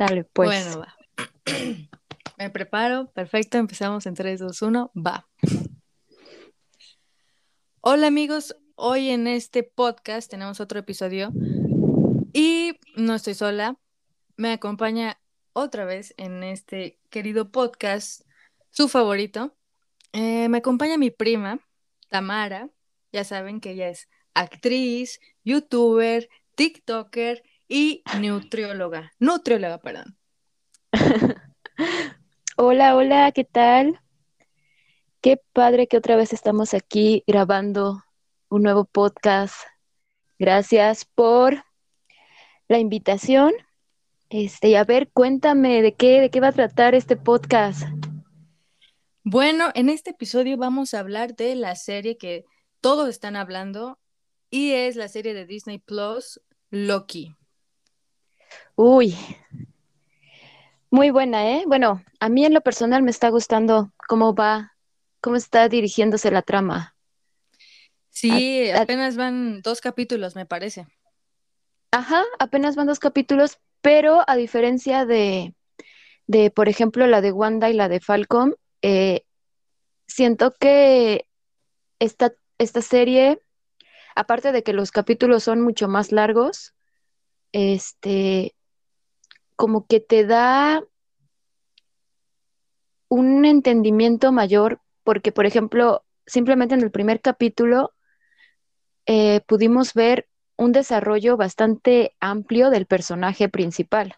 [0.00, 0.48] Sale, pues.
[0.48, 0.96] Bueno, va.
[2.38, 5.28] Me preparo, perfecto, empezamos en 3, 2, 1, va.
[7.82, 11.34] Hola amigos, hoy en este podcast tenemos otro episodio
[12.32, 13.76] y no estoy sola,
[14.38, 15.20] me acompaña
[15.52, 18.22] otra vez en este querido podcast,
[18.70, 19.54] su favorito.
[20.14, 21.60] Eh, me acompaña mi prima,
[22.08, 22.70] Tamara,
[23.12, 29.12] ya saben que ella es actriz, youtuber, TikToker y nutrióloga.
[29.20, 30.18] Nutrióloga, perdón.
[32.56, 34.00] hola, hola, ¿qué tal?
[35.20, 38.02] Qué padre que otra vez estamos aquí grabando
[38.48, 39.54] un nuevo podcast.
[40.38, 41.64] Gracias por
[42.66, 43.52] la invitación.
[44.30, 47.84] Este, y a ver, cuéntame de qué, de qué va a tratar este podcast.
[49.22, 52.44] Bueno, en este episodio vamos a hablar de la serie que
[52.80, 54.00] todos están hablando
[54.50, 57.36] y es la serie de Disney Plus, Loki.
[58.76, 59.16] Uy,
[60.90, 61.64] muy buena, ¿eh?
[61.66, 64.76] Bueno, a mí en lo personal me está gustando cómo va,
[65.20, 66.96] cómo está dirigiéndose la trama.
[68.10, 70.88] Sí, apenas van dos capítulos, me parece.
[71.92, 75.54] Ajá, apenas van dos capítulos, pero a diferencia de,
[76.26, 79.22] de por ejemplo, la de Wanda y la de Falcon, eh,
[80.06, 81.26] siento que
[82.00, 83.40] esta, esta serie,
[84.16, 86.74] aparte de que los capítulos son mucho más largos,
[87.52, 88.54] este,
[89.56, 90.82] como que te da
[93.08, 97.92] un entendimiento mayor, porque, por ejemplo, simplemente en el primer capítulo
[99.06, 104.14] eh, pudimos ver un desarrollo bastante amplio del personaje principal,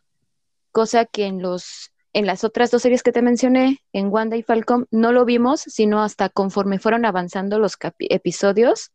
[0.70, 4.42] cosa que en los en las otras dos series que te mencioné, en Wanda y
[4.42, 8.92] Falcon, no lo vimos, sino hasta conforme fueron avanzando los episodios,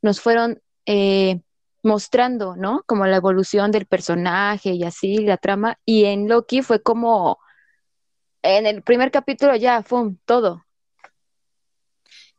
[0.00, 1.42] nos fueron eh,
[1.88, 2.84] mostrando, ¿no?
[2.86, 5.78] Como la evolución del personaje y así, la trama.
[5.84, 7.38] Y en Loki fue como,
[8.42, 10.64] en el primer capítulo ya, fue todo.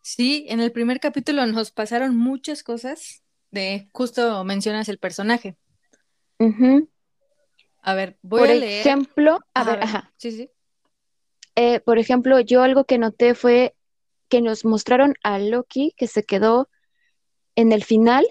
[0.01, 5.57] Sí, en el primer capítulo nos pasaron muchas cosas de, justo mencionas el personaje.
[7.81, 8.81] A ver, voy por a leer.
[8.81, 10.13] ejemplo, a, ver, ajá.
[10.17, 10.49] Sí, sí.
[11.55, 13.75] Eh, por ejemplo, yo algo que noté fue
[14.29, 16.69] que nos mostraron a Loki que se quedó
[17.55, 18.25] en el final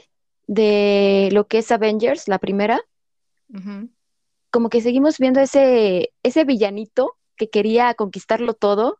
[0.48, 2.80] de lo que es Avengers, la primera,
[4.50, 8.98] como que seguimos viendo ese, ese villanito que quería conquistarlo todo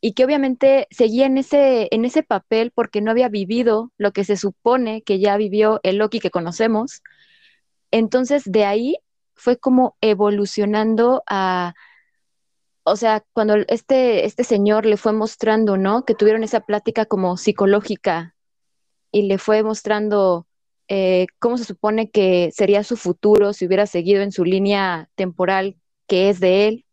[0.00, 4.24] y que obviamente seguía en ese, en ese papel porque no había vivido lo que
[4.24, 7.02] se supone que ya vivió el Loki que conocemos.
[7.90, 8.96] Entonces de ahí
[9.34, 11.74] fue como evolucionando a,
[12.84, 16.06] o sea, cuando este, este señor le fue mostrando, ¿no?
[16.06, 18.34] Que tuvieron esa plática como psicológica
[19.12, 20.46] y le fue mostrando
[20.92, 25.76] eh, cómo se supone que sería su futuro si hubiera seguido en su línea temporal
[26.08, 26.84] que es de él.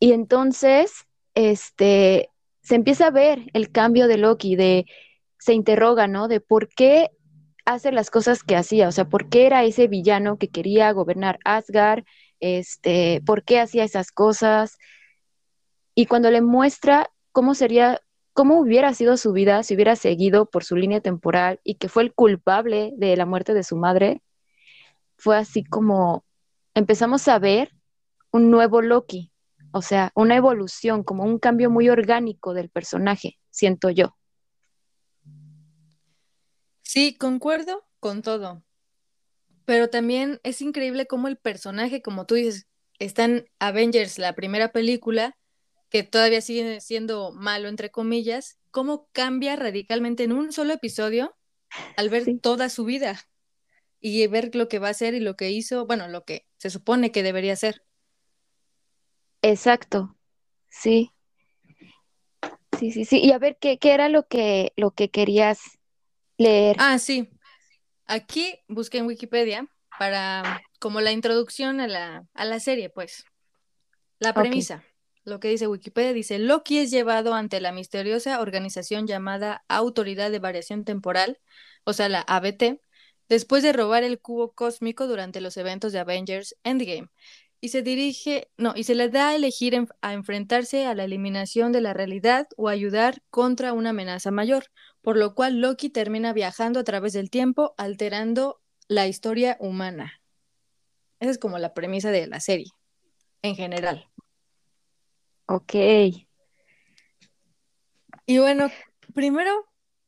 [0.00, 2.30] Y entonces, este,
[2.60, 4.86] se empieza a ver el cambio de Loki, de,
[5.38, 6.26] se interroga, ¿no?
[6.26, 7.10] De por qué
[7.64, 11.38] hace las cosas que hacía, o sea, por qué era ese villano que quería gobernar
[11.44, 12.02] Asgard,
[12.40, 14.78] este, por qué hacía esas cosas.
[15.94, 18.00] Y cuando le muestra cómo sería
[18.32, 22.02] cómo hubiera sido su vida si hubiera seguido por su línea temporal y que fue
[22.02, 24.22] el culpable de la muerte de su madre,
[25.16, 26.24] fue así como
[26.74, 27.72] empezamos a ver
[28.30, 29.30] un nuevo Loki,
[29.72, 34.16] o sea, una evolución, como un cambio muy orgánico del personaje, siento yo.
[36.82, 38.62] Sí, concuerdo con todo,
[39.64, 42.66] pero también es increíble cómo el personaje, como tú dices,
[42.98, 45.36] está en Avengers, la primera película,
[45.92, 51.36] que todavía sigue siendo malo, entre comillas, cómo cambia radicalmente en un solo episodio
[51.98, 53.20] al ver toda su vida
[54.00, 56.70] y ver lo que va a hacer y lo que hizo, bueno, lo que se
[56.70, 57.84] supone que debería hacer.
[59.42, 60.16] Exacto,
[60.70, 61.12] sí.
[62.78, 63.20] Sí, sí, sí.
[63.22, 65.78] Y a ver, ¿qué, qué era lo que, lo que querías
[66.38, 66.76] leer?
[66.78, 67.28] Ah, sí.
[68.06, 73.26] Aquí busqué en Wikipedia para como la introducción a la, a la serie, pues.
[74.18, 74.82] La premisa
[75.24, 80.38] lo que dice Wikipedia, dice, Loki es llevado ante la misteriosa organización llamada Autoridad de
[80.38, 81.38] Variación Temporal,
[81.84, 82.80] o sea, la ABT,
[83.28, 87.08] después de robar el cubo cósmico durante los eventos de Avengers Endgame.
[87.60, 91.70] Y se dirige, no, y se le da a elegir a enfrentarse a la eliminación
[91.70, 94.66] de la realidad o ayudar contra una amenaza mayor,
[95.00, 100.20] por lo cual Loki termina viajando a través del tiempo, alterando la historia humana.
[101.20, 102.66] Esa es como la premisa de la serie,
[103.42, 104.11] en general.
[105.46, 105.74] Ok.
[108.26, 108.70] Y bueno,
[109.14, 109.50] primero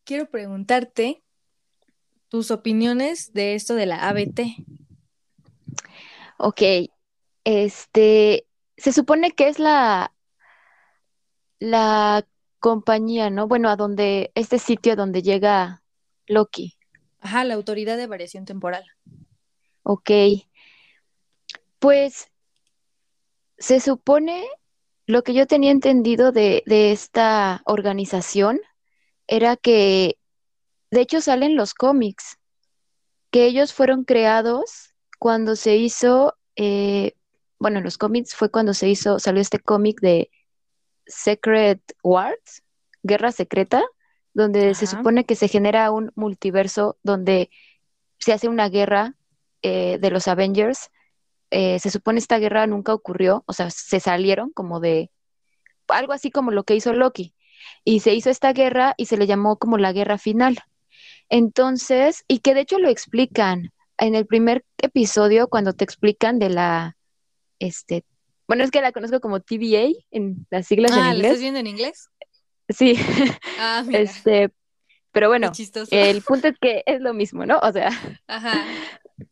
[0.04, 1.22] quiero preguntarte
[2.28, 4.56] tus opiniones de esto de la ABT.
[6.38, 6.62] Ok,
[7.44, 8.46] este,
[8.76, 10.12] se supone que es la,
[11.58, 12.26] la
[12.58, 13.46] compañía, ¿no?
[13.46, 15.82] Bueno, a donde, este sitio a donde llega
[16.26, 16.76] Loki.
[17.20, 18.84] Ajá, la autoridad de variación temporal.
[19.82, 20.10] Ok.
[21.78, 22.30] Pues
[23.58, 24.44] se supone,
[25.06, 28.60] lo que yo tenía entendido de, de esta organización
[29.26, 30.18] era que,
[30.90, 32.38] de hecho, salen los cómics,
[33.30, 37.14] que ellos fueron creados cuando se hizo, eh,
[37.58, 40.30] bueno, los cómics fue cuando se hizo, salió este cómic de
[41.06, 42.62] Secret Wars,
[43.02, 43.82] Guerra Secreta,
[44.32, 47.50] donde se supone que se genera un multiverso donde
[48.18, 49.14] se hace una guerra
[49.62, 50.90] eh, de los Avengers.
[51.56, 55.12] Eh, se supone esta guerra nunca ocurrió, o sea, se salieron como de
[55.86, 57.32] algo así como lo que hizo Loki.
[57.84, 60.58] Y se hizo esta guerra y se le llamó como la guerra final.
[61.28, 66.50] Entonces, y que de hecho lo explican en el primer episodio cuando te explican de
[66.50, 66.96] la,
[67.60, 68.04] este,
[68.48, 71.40] bueno, es que la conozco como TVA en las siglas en Ah, ¿la estás inglés.
[71.40, 72.08] viendo en inglés?
[72.68, 72.96] Sí,
[73.60, 74.50] Ah, mira, este,
[75.12, 75.52] pero bueno,
[75.92, 77.58] el punto es que es lo mismo, ¿no?
[77.60, 77.90] O sea,
[78.26, 78.64] Ajá.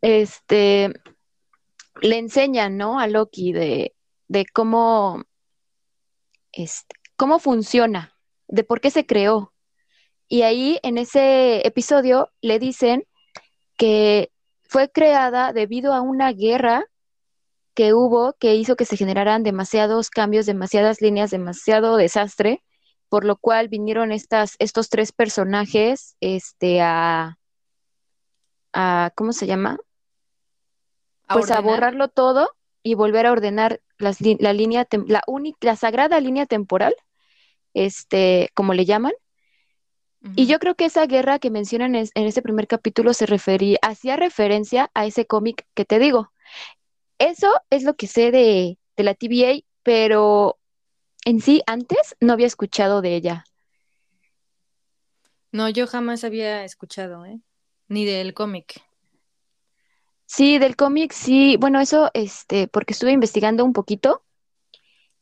[0.01, 0.93] este,
[2.01, 2.99] le enseñan, ¿no?
[2.99, 3.95] A Loki de,
[4.29, 5.25] de cómo,
[6.53, 8.17] este, cómo funciona,
[8.49, 9.53] de por qué se creó.
[10.29, 13.05] Y ahí en ese episodio le dicen
[13.77, 14.31] que
[14.63, 16.87] fue creada debido a una guerra
[17.75, 22.63] que hubo que hizo que se generaran demasiados cambios, demasiadas líneas, demasiado desastre,
[23.09, 27.39] por lo cual vinieron estas, estos tres personajes este, a,
[28.73, 29.79] a, ¿cómo se llama?
[31.33, 32.51] ¿A Pues a borrarlo todo
[32.83, 36.95] y volver a ordenar las la línea, la única, la sagrada línea temporal,
[37.75, 39.13] este, como le llaman.
[40.37, 44.15] Y yo creo que esa guerra que mencionan en ese primer capítulo se refería, hacía
[44.15, 46.33] referencia a ese cómic que te digo.
[47.19, 50.59] Eso es lo que sé de, de la TVA, pero
[51.25, 53.45] en sí antes no había escuchado de ella.
[55.51, 57.41] No, yo jamás había escuchado, ¿eh?
[57.89, 58.83] Ni del cómic.
[60.35, 64.25] Sí, del cómic sí, bueno, eso, este, porque estuve investigando un poquito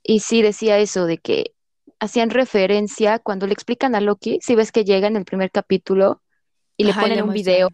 [0.05, 1.53] y sí decía eso de que
[1.99, 6.23] hacían referencia cuando le explican a Loki, si ves que llega en el primer capítulo
[6.77, 7.71] y le Ajá, y ponen le un video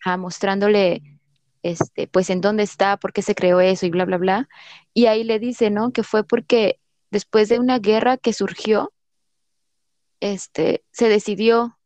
[0.00, 1.02] ajá, mostrándole
[1.62, 4.48] este, pues en dónde está, por qué se creó eso y bla, bla, bla.
[4.92, 5.92] Y ahí le dice, ¿no?
[5.92, 6.80] Que fue porque
[7.12, 8.92] después de una guerra que surgió,
[10.18, 11.78] este, se decidió,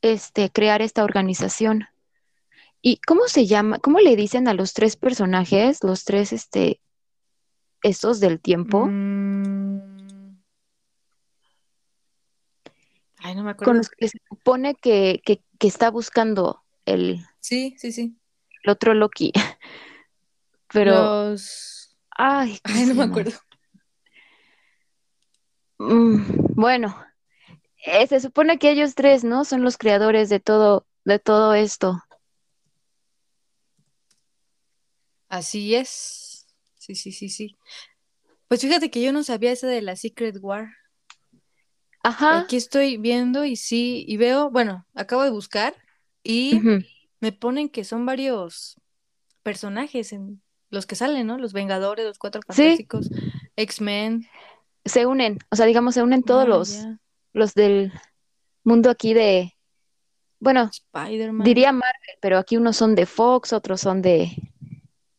[0.00, 1.91] este, crear esta organización.
[2.84, 3.78] ¿Y cómo se llama?
[3.78, 6.80] ¿Cómo le dicen a los tres personajes, los tres, este,
[7.82, 8.86] estos del tiempo?
[8.86, 10.42] Mm.
[13.18, 13.74] Ay, no me Con acuerdo.
[13.74, 18.16] los que se supone que, que, que está buscando el, Sí, sí, sí.
[18.64, 19.32] el otro Loki.
[20.72, 20.90] Pero,
[21.30, 21.96] Los.
[22.10, 23.38] ay, ¿cómo Ay, no me acuerdo.
[25.78, 26.96] Mm, bueno,
[27.84, 29.44] eh, se supone que ellos tres, ¿no?
[29.44, 32.02] Son los creadores de todo, de todo esto.
[35.32, 36.46] Así es.
[36.78, 37.56] Sí, sí, sí, sí.
[38.48, 40.68] Pues fíjate que yo no sabía esa de la Secret War.
[42.02, 42.40] Ajá.
[42.40, 45.74] Aquí estoy viendo y sí, y veo, bueno, acabo de buscar
[46.22, 46.60] y
[47.20, 48.76] me ponen que son varios
[49.42, 51.38] personajes en los que salen, ¿no?
[51.38, 53.08] Los Vengadores, los Cuatro Sí, Fantásticos,
[53.56, 54.28] X-Men.
[54.84, 56.98] se unen, o sea, digamos, se unen todos Ah, los, ya.
[57.32, 57.90] los del
[58.64, 59.56] mundo aquí de,
[60.40, 61.44] bueno, Spider-Man.
[61.46, 64.30] diría Marvel, pero aquí unos son de Fox, otros son de...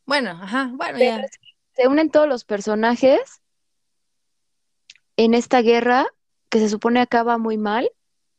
[0.05, 1.27] Bueno, ajá, bueno, Pero ya.
[1.75, 3.41] se unen todos los personajes
[5.17, 6.07] en esta guerra
[6.49, 7.91] que se supone acaba muy mal.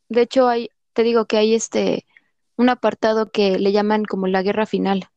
[0.09, 2.05] De hecho, hay, te digo que hay este,
[2.55, 5.09] un apartado que le llaman como la guerra final.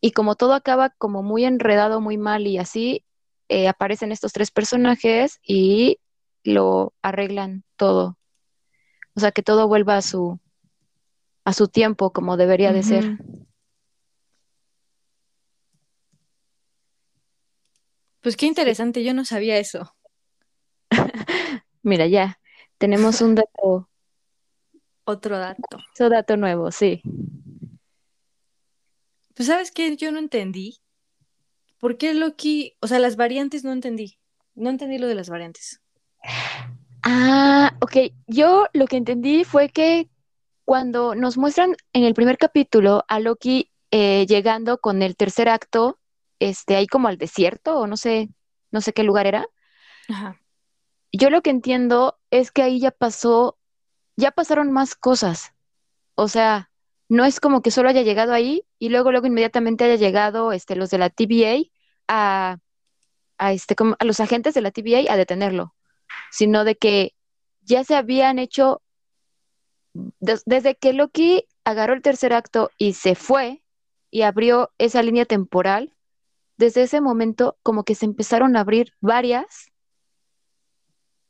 [0.00, 3.04] Y como todo acaba como muy enredado, muy mal y así,
[3.48, 5.98] eh, aparecen estos tres personajes y
[6.44, 8.18] lo arreglan todo.
[9.14, 10.38] O sea, que todo vuelva a su,
[11.44, 13.18] a su tiempo como debería de ser.
[18.20, 19.94] Pues qué interesante, yo no sabía eso.
[21.82, 22.38] Mira, ya,
[22.78, 23.88] tenemos un dato,
[25.04, 25.78] Otro dato.
[25.98, 27.02] un dato nuevo, sí.
[29.34, 30.78] Pues sabes qué, yo no entendí.
[31.78, 32.76] ¿Por qué Loki?
[32.80, 34.18] O sea, las variantes no entendí.
[34.54, 35.80] No entendí lo de las variantes.
[37.02, 38.12] Ah, ok.
[38.26, 40.10] Yo lo que entendí fue que
[40.64, 45.98] cuando nos muestran en el primer capítulo a Loki eh, llegando con el tercer acto,
[46.40, 48.30] este, ahí como al desierto, o no sé,
[48.72, 49.46] no sé qué lugar era.
[50.08, 50.40] Ajá.
[51.12, 53.58] Yo lo que entiendo es que ahí ya pasó,
[54.16, 55.52] ya pasaron más cosas.
[56.14, 56.70] O sea,
[57.08, 60.76] no es como que solo haya llegado ahí y luego, luego inmediatamente haya llegado este,
[60.76, 61.70] los de la TVA
[62.08, 62.58] a,
[63.38, 65.74] a, este, como a los agentes de la TVA a detenerlo,
[66.30, 67.14] sino de que
[67.62, 68.82] ya se habían hecho,
[69.92, 73.62] desde que Loki agarró el tercer acto y se fue
[74.10, 75.92] y abrió esa línea temporal,
[76.60, 79.72] desde ese momento como que se empezaron a abrir varias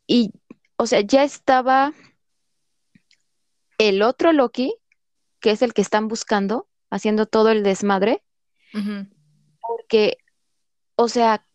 [0.04, 0.32] y,
[0.76, 1.92] o sea, ya estaba
[3.78, 4.74] el otro Loki,
[5.38, 8.24] que es el que están buscando, haciendo todo el desmadre,
[9.60, 10.18] porque,
[10.96, 11.46] o sea,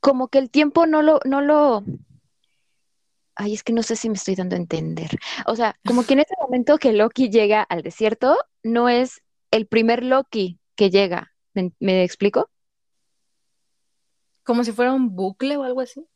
[0.00, 1.84] como que el tiempo no lo, no lo,
[3.34, 5.10] ay, es que no sé si me estoy dando a entender.
[5.44, 9.20] O sea, como que en ese momento que Loki llega al desierto, no es
[9.50, 11.30] el primer Loki que llega.
[11.52, 12.48] ¿Me, explico?
[14.44, 16.06] Como si fuera un bucle o algo así.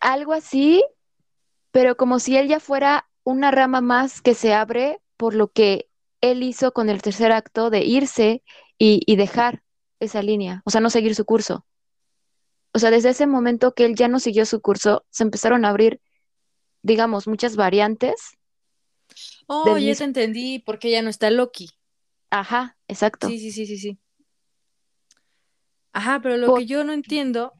[0.00, 0.84] Algo así,
[1.70, 5.88] pero como si él ya fuera una rama más que se abre por lo que
[6.20, 8.42] él hizo con el tercer acto de irse
[8.76, 9.62] y, y dejar
[10.00, 11.64] esa línea, o sea, no seguir su curso.
[12.74, 15.68] O sea, desde ese momento que él ya no siguió su curso, se empezaron a
[15.68, 16.00] abrir,
[16.82, 18.36] digamos, muchas variantes.
[19.46, 21.77] Oh, ya te entendí, porque ya no está Loki.
[22.30, 23.28] Ajá, exacto.
[23.28, 23.98] Sí, sí, sí, sí, sí.
[25.92, 27.54] Ajá, pero lo que yo no entiendo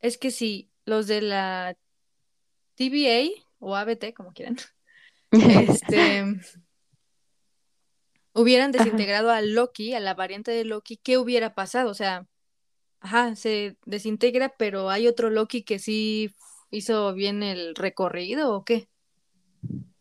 [0.00, 1.76] es que si los de la
[2.76, 3.28] TVA
[3.58, 4.56] o ABT, como quieran,
[5.32, 6.24] este,
[8.32, 11.90] hubieran desintegrado a Loki, a la variante de Loki, ¿qué hubiera pasado?
[11.90, 12.26] O sea,
[13.00, 16.32] ajá, se desintegra, pero hay otro Loki que sí
[16.70, 18.88] hizo bien el recorrido o qué?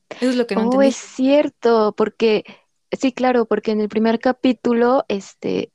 [0.09, 2.43] Eso es lo que no oh, es cierto, porque
[2.91, 5.71] sí, claro, porque en el primer capítulo, este,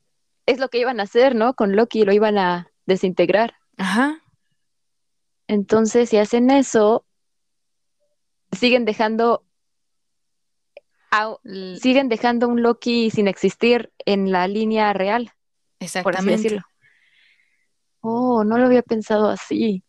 [0.47, 1.55] es lo que iban a hacer, ¿no?
[1.55, 3.55] Con Loki lo iban a desintegrar.
[3.77, 4.23] Ajá.
[5.47, 7.05] Entonces, si hacen eso,
[8.53, 9.45] siguen dejando
[11.79, 15.31] siguen dejando un Loki sin existir en la línea real.
[15.79, 16.05] Exactamente.
[16.05, 16.63] Por así decirlo.
[18.01, 19.85] Oh, no lo había pensado así.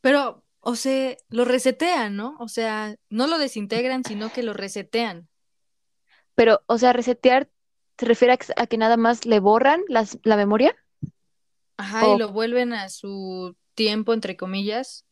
[0.00, 2.36] Pero, o sea, lo resetean, ¿no?
[2.40, 5.28] O sea, no lo desintegran, sino que lo resetean.
[6.34, 7.48] Pero, o sea, resetear
[7.98, 10.76] se refiere a que, nada más le borran la memoria.
[11.76, 15.04] Ajá, y lo vuelven a su tiempo, entre comillas,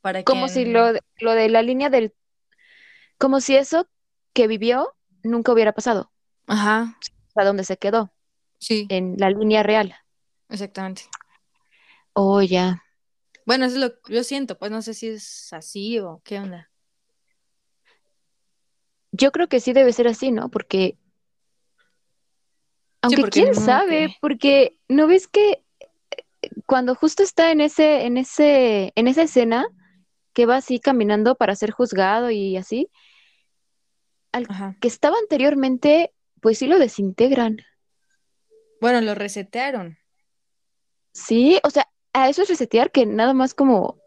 [0.00, 2.14] para Como si lo, lo de la línea del...
[3.18, 3.88] Como si eso
[4.32, 6.10] que vivió nunca hubiera pasado.
[6.46, 6.98] Ajá.
[7.34, 8.12] A dónde se quedó.
[8.58, 8.86] Sí.
[8.88, 9.94] En la línea real.
[10.48, 11.02] Exactamente.
[12.14, 12.82] Oh, ya.
[13.46, 16.38] Bueno, eso es lo que yo siento, pues no sé si es así o qué
[16.38, 16.70] onda.
[19.12, 20.48] Yo creo que sí debe ser así, ¿no?
[20.48, 20.96] Porque
[23.02, 28.92] aunque quién sabe, porque no ves que eh, cuando justo está en ese, en ese,
[28.94, 29.66] en esa escena
[30.32, 32.88] que va así caminando para ser juzgado y así,
[34.30, 34.46] al
[34.80, 37.58] que estaba anteriormente, pues sí lo desintegran.
[38.80, 39.98] Bueno, lo resetearon.
[41.12, 44.00] Sí, o sea, a eso es resetear que nada más como...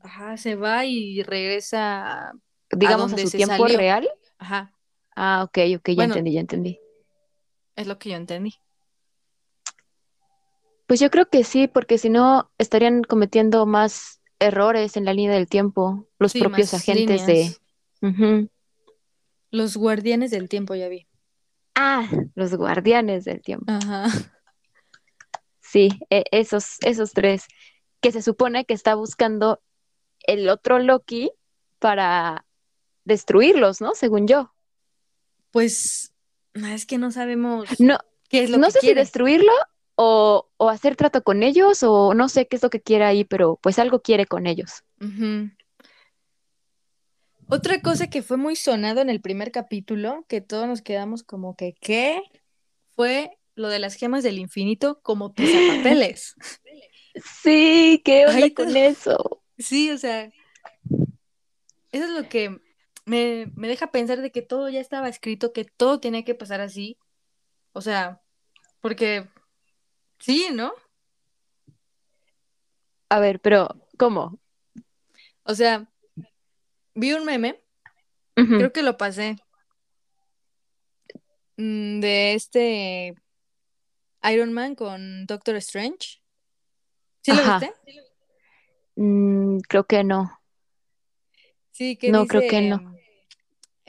[0.00, 2.32] Ajá, se va y regresa,
[2.70, 4.08] digamos, a, su tiempo real.
[4.40, 4.74] Ajá.
[5.14, 6.80] Ah, ok, ok, ya entendí, ya entendí.
[7.76, 8.54] Es lo que yo entendí.
[10.86, 15.34] Pues yo creo que sí, porque si no estarían cometiendo más errores en la línea
[15.34, 18.48] del tiempo, los propios agentes de...
[19.50, 21.06] Los guardianes del tiempo, ya vi.
[21.74, 23.70] Ah, los guardianes del tiempo.
[23.70, 24.06] Ajá.
[25.60, 27.46] Sí, e, esos, esos tres,
[28.00, 29.62] que se supone que está buscando
[30.20, 31.30] el otro Loki
[31.78, 32.44] para
[33.04, 33.94] destruirlos, ¿no?
[33.94, 34.52] Según yo.
[35.50, 36.12] Pues
[36.54, 39.52] es que no sabemos no, qué es lo no sé si destruirlo
[39.94, 43.58] o, hacer trato con ellos o no sé qué es lo que quiere ahí, pero
[43.62, 44.82] pues algo quiere con ellos.
[47.48, 51.54] Otra cosa que fue muy sonado en el primer capítulo, que todos nos quedamos como
[51.54, 52.22] que, ¿qué?
[52.94, 56.34] Fue lo de las gemas del infinito como pisapapeles.
[57.42, 59.42] Sí, ¿qué onda con eso?
[59.58, 60.30] Sí, o sea,
[61.92, 62.58] eso es lo que
[63.10, 66.96] me, deja pensar de que todo ya estaba escrito, que todo tenía que pasar así.
[67.72, 68.22] O sea,
[68.80, 69.28] porque
[70.20, 70.72] sí, ¿no?
[73.08, 74.38] A ver, pero ¿cómo?
[75.42, 75.90] O sea,
[76.94, 77.60] vi un meme,
[78.34, 79.36] creo que lo pasé,
[81.56, 83.14] mm, de este
[84.22, 86.22] Iron Man con Doctor Strange.
[87.22, 87.72] ¿Sí lo viste?
[88.94, 90.30] Mm, creo que no.
[91.72, 92.89] Sí, que no, creo que no.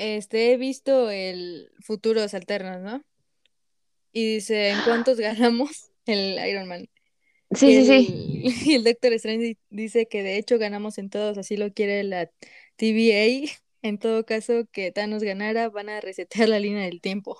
[0.01, 3.03] Este, he visto el futuros alternos, ¿no?
[4.11, 6.89] Y dice, ¿en cuántos ganamos el Iron Man?
[7.51, 8.43] Sí, sí, sí.
[8.71, 12.31] Y el Doctor Strange dice que de hecho ganamos en todos, así lo quiere la
[12.77, 13.47] TVA.
[13.83, 17.39] En todo caso, que Thanos ganara, van a resetear la línea del tiempo.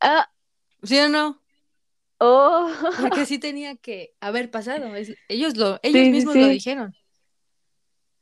[0.00, 0.28] Ah,
[0.82, 1.40] ¿Sí o no?
[2.18, 2.68] Oh,
[3.00, 4.92] Porque sí tenía que haber pasado.
[5.28, 6.94] ellos lo, ellos sí, sí, mismos lo dijeron.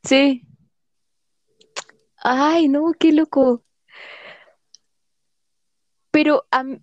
[0.03, 0.48] sí.
[2.21, 3.63] Ay, no, qué loco.
[6.11, 6.81] Pero am-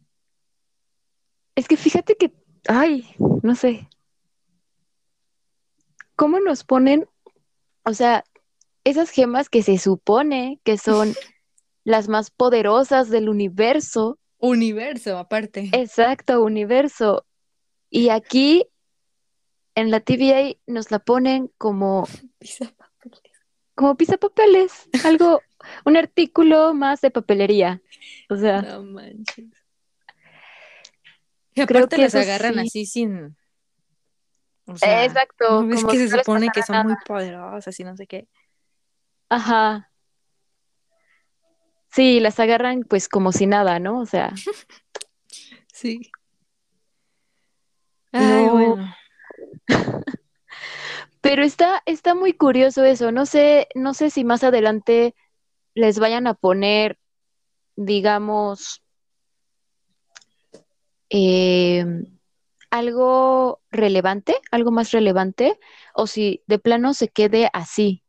[1.54, 2.32] es que fíjate que,
[2.68, 3.88] ay, no sé,
[6.16, 7.08] ¿cómo nos ponen,
[7.84, 8.24] o sea,
[8.84, 11.14] esas gemas que se supone que son
[11.84, 14.18] las más poderosas del universo?
[14.38, 15.70] Universo, aparte.
[15.72, 17.26] Exacto, universo.
[17.90, 18.66] Y aquí
[19.74, 22.06] en la TVA nos la ponen como,
[23.76, 25.42] como papeles, algo,
[25.84, 27.80] un artículo más de papelería.
[28.28, 29.46] O sea, No manches.
[31.54, 32.60] Y creo que las agarran sí.
[32.60, 33.36] así sin.
[34.66, 37.96] O sea, Exacto, ¿no ves como que se supone que son muy poderosas y no
[37.96, 38.26] sé qué?
[39.28, 39.92] Ajá.
[41.90, 44.00] Sí, las agarran pues como si nada, ¿no?
[44.00, 44.32] O sea,
[45.72, 46.10] Sí.
[48.12, 48.52] Ay, no.
[48.52, 48.94] bueno.
[51.26, 53.10] Pero está, está muy curioso eso.
[53.10, 55.16] No sé, no sé si más adelante
[55.74, 57.00] les vayan a poner,
[57.74, 58.80] digamos,
[61.10, 61.84] eh,
[62.70, 65.58] algo relevante, algo más relevante,
[65.94, 68.04] o si de plano se quede así.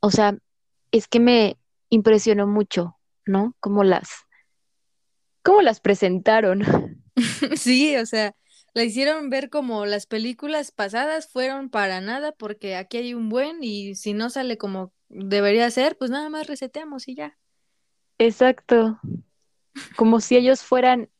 [0.00, 0.36] O sea,
[0.90, 1.56] es que me
[1.88, 3.56] impresionó mucho, ¿no?
[3.58, 4.10] Cómo las,
[5.42, 6.60] cómo las presentaron.
[7.56, 8.36] Sí, o sea,
[8.78, 13.58] la hicieron ver como las películas pasadas fueron para nada porque aquí hay un buen
[13.64, 17.36] y si no sale como debería ser, pues nada más reseteamos y ya.
[18.18, 19.00] Exacto.
[19.96, 21.10] Como si ellos fueran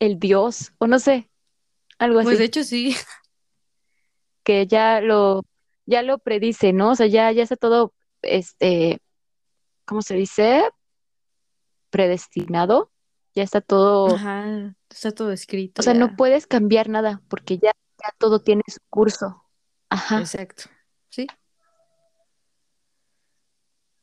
[0.00, 1.30] el dios, o no sé,
[1.98, 2.94] algo Pues de así, hecho sí.
[4.42, 5.46] que ya lo,
[5.86, 6.90] ya lo predice, ¿no?
[6.90, 8.98] O sea, ya, ya está todo, este,
[9.86, 10.62] ¿cómo se dice?
[11.88, 12.90] Predestinado.
[13.34, 17.72] Ya está todo, Ajá, está todo escrito o sea, no puedes cambiar nada porque ya,
[18.00, 19.44] ya todo tiene su curso.
[19.90, 20.20] Ajá.
[20.20, 20.64] Exacto.
[21.08, 21.26] Sí.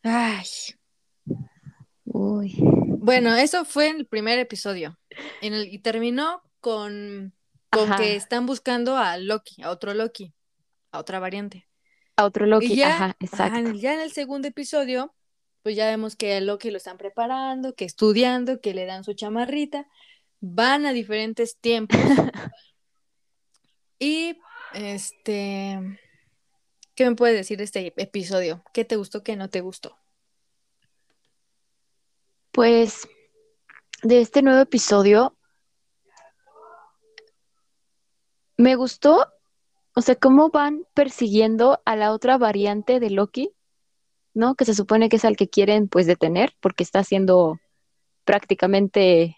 [0.04, 0.46] Ay.
[2.06, 2.56] Uy.
[2.58, 5.00] Bueno, eso fue en el primer episodio.
[5.42, 7.34] En el, y terminó con,
[7.70, 10.34] con que están buscando a Loki, a otro Loki,
[10.92, 11.68] a otra variante.
[12.18, 13.72] A otro Y Loki, ya, ajá, exacto.
[13.74, 15.14] ya en el segundo episodio,
[15.64, 19.14] pues ya vemos que a Loki lo están preparando, que estudiando, que le dan su
[19.14, 19.88] chamarrita,
[20.40, 22.00] van a diferentes tiempos
[24.00, 24.40] y
[24.74, 26.00] este,
[26.96, 28.64] ¿qué me puedes decir de este episodio?
[28.74, 29.98] ¿Qué te gustó, qué no te gustó?
[32.52, 33.08] Pues
[34.04, 35.38] de este nuevo episodio
[38.58, 39.28] me gustó,
[39.94, 43.54] o sea, cómo van persiguiendo a la otra variante de Loki,
[44.34, 44.56] ¿no?
[44.56, 47.60] Que se supone que es al que quieren pues detener porque está haciendo
[48.24, 49.38] prácticamente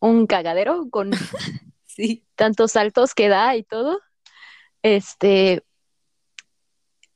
[0.00, 1.10] un cagadero con
[1.84, 2.24] Sí.
[2.36, 4.00] tantos saltos que da y todo.
[4.82, 5.64] Este,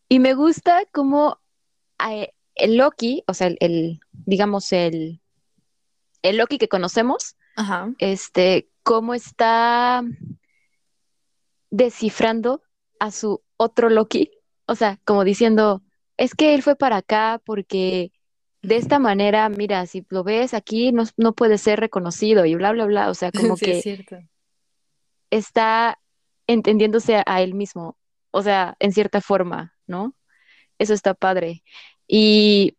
[0.09, 1.41] y me gusta cómo
[2.11, 5.21] eh, el Loki, o sea, el, el, digamos, el,
[6.23, 7.93] el Loki que conocemos, Ajá.
[7.99, 10.03] este, cómo está
[11.71, 12.63] descifrando
[12.99, 14.31] a su otro Loki,
[14.67, 15.83] o sea, como diciendo,
[16.23, 18.13] es que él fue para acá porque
[18.63, 22.71] de esta manera, mira, si lo ves aquí, no, no puede ser reconocido y bla,
[22.71, 24.17] bla, bla, o sea, como Sí, es que cierto.
[25.31, 25.99] está
[26.47, 27.97] entendiéndose a, a él mismo,
[28.31, 30.15] o sea, en cierta forma, ¿no?
[30.79, 31.65] Eso está padre.
[32.07, 32.77] Y,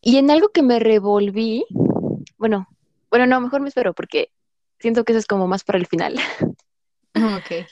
[0.00, 1.64] y en algo que me revolví,
[2.38, 2.68] bueno,
[3.10, 4.30] bueno, no, mejor me espero porque
[4.78, 6.14] siento que eso es como más para el final,
[7.14, 7.66] Ok.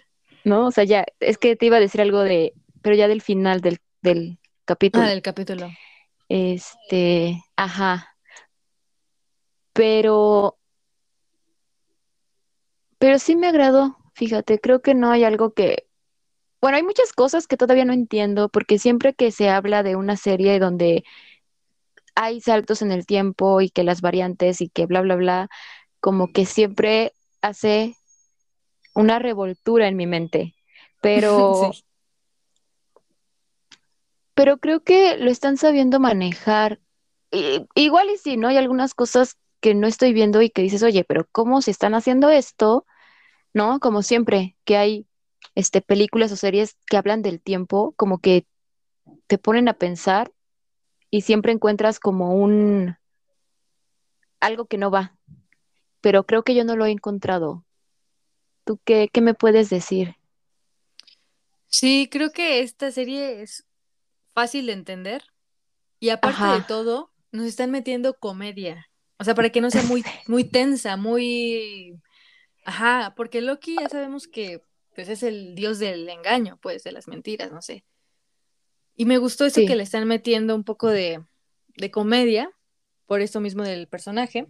[0.45, 0.66] ¿no?
[0.66, 3.61] O sea, ya, es que te iba a decir algo de, pero ya del final
[3.61, 5.07] del, del Ah, capítulo.
[5.07, 5.71] del capítulo.
[6.29, 8.16] Este, ajá.
[9.73, 10.59] Pero,
[12.99, 15.87] pero sí me agradó, fíjate, creo que no hay algo que,
[16.61, 20.16] bueno, hay muchas cosas que todavía no entiendo, porque siempre que se habla de una
[20.16, 21.05] serie donde
[22.14, 25.49] hay saltos en el tiempo y que las variantes y que bla, bla, bla,
[26.01, 27.12] como que siempre
[27.43, 27.97] hace
[28.95, 30.55] una revoltura en mi mente.
[31.01, 31.85] Pero, Sí.
[34.35, 36.81] Pero creo que lo están sabiendo manejar.
[37.75, 38.49] Igual y sí, ¿no?
[38.49, 41.95] Hay algunas cosas que no estoy viendo y que dices, oye, pero ¿cómo se están
[41.95, 42.87] haciendo esto?
[43.53, 43.79] ¿No?
[43.81, 45.07] Como siempre, que hay
[45.55, 48.47] este, películas o series que hablan del tiempo, como que
[49.27, 50.33] te ponen a pensar
[51.11, 52.97] y siempre encuentras como un
[54.40, 55.16] algo que no va.
[56.01, 57.64] Pero creo que yo no lo he encontrado.
[58.64, 60.16] ¿Tú qué, qué me puedes decir?
[61.66, 63.66] Sí, creo que esta serie es
[64.33, 65.25] fácil de entender
[65.99, 68.88] y aparte de todo, nos están metiendo comedia.
[69.19, 72.01] O sea, para que no sea muy, muy tensa, muy...
[72.64, 74.62] Ajá, porque Loki ya sabemos que
[74.95, 77.85] pues es el dios del engaño, pues, de las mentiras, no sé.
[78.97, 81.25] Y me gustó eso que le están metiendo un poco de,
[81.77, 82.51] de comedia,
[83.07, 84.47] por esto mismo del personaje.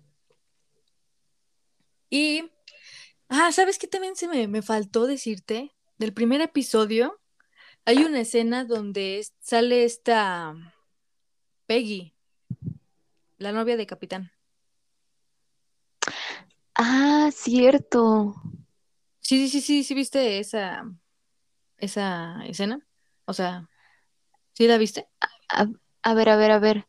[2.08, 2.50] Y,
[3.28, 5.72] ah, ¿sabes qué también se me, me faltó decirte?
[5.98, 7.20] Del primer episodio,
[7.84, 10.54] hay una escena donde sale esta
[11.66, 12.14] Peggy,
[13.38, 14.32] la novia de Capitán.
[16.74, 18.34] Ah, cierto.
[19.20, 20.84] Sí, sí, sí, sí, viste esa,
[21.78, 22.86] esa escena.
[23.26, 23.68] O sea,
[24.54, 25.08] ¿sí la viste?
[25.50, 25.68] A,
[26.02, 26.86] a, ver, a ver, a ver.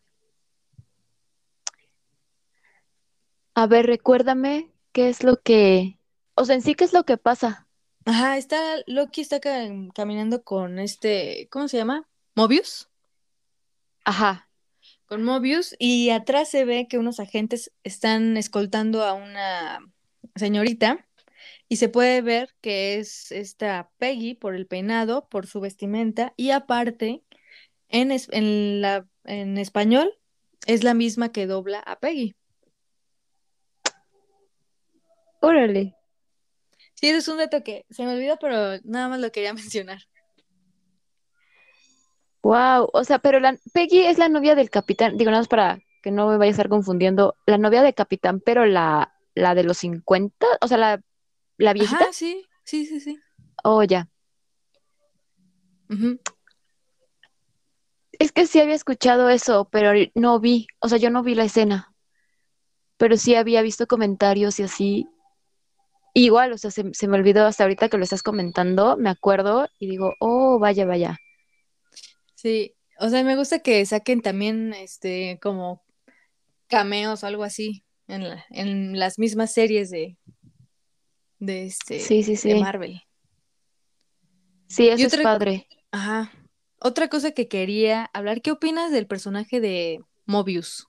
[3.53, 5.99] A ver, recuérdame qué es lo que,
[6.35, 7.67] o sea, en sí, qué es lo que pasa.
[8.05, 12.07] Ajá, está, Loki está caminando con este, ¿cómo se llama?
[12.35, 12.89] Mobius.
[14.03, 14.49] Ajá.
[15.05, 19.79] Con Mobius y atrás se ve que unos agentes están escoltando a una
[20.35, 21.07] señorita
[21.67, 26.51] y se puede ver que es esta Peggy por el peinado, por su vestimenta y
[26.51, 27.23] aparte
[27.89, 30.17] en, en, la, en español
[30.65, 32.35] es la misma que dobla a Peggy.
[35.41, 35.95] Órale.
[37.01, 40.03] Sí, eso es un dato que se me olvidó, pero nada más lo quería mencionar.
[42.43, 45.79] Wow, o sea, pero la Peggy es la novia del capitán, digo nada más para
[46.03, 49.63] que no me vaya a estar confundiendo, la novia del capitán, pero la, la de
[49.63, 51.01] los 50, o sea, la,
[51.57, 52.05] la viejita.
[52.05, 53.19] Ah, sí, sí, sí, sí.
[53.63, 54.09] Oh, ya.
[58.13, 61.43] Es que sí había escuchado eso, pero no vi, o sea, yo no vi la
[61.43, 61.93] escena,
[62.97, 65.07] pero sí había visto comentarios y así,
[66.13, 69.89] Igual, o sea, se, me olvidó hasta ahorita que lo estás comentando, me acuerdo y
[69.89, 71.17] digo, oh, vaya, vaya.
[72.35, 75.83] Sí, o sea, me gusta que saquen también, este, como
[76.67, 80.17] cameos o algo así en, en las mismas series de,
[81.39, 82.49] de este, sí, sí, sí.
[82.49, 83.01] de Marvel.
[84.67, 85.67] Sí, eso es padre.
[85.91, 86.31] Ajá.
[86.79, 90.87] Otra cosa que quería hablar, ¿qué opinas del personaje de Mobius?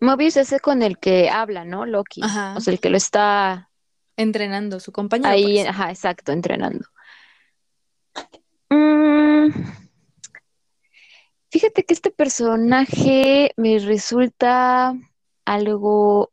[0.00, 1.84] Mobius es ese con el que habla, ¿no?
[1.84, 2.22] Loki.
[2.24, 2.54] Ajá.
[2.56, 3.70] O sea, el que lo está
[4.16, 5.30] entrenando, su compañero.
[5.30, 5.68] Ahí, pues.
[5.68, 6.86] ajá, exacto, entrenando.
[8.70, 9.50] Mm,
[11.50, 14.94] fíjate que este personaje me resulta
[15.44, 16.32] algo...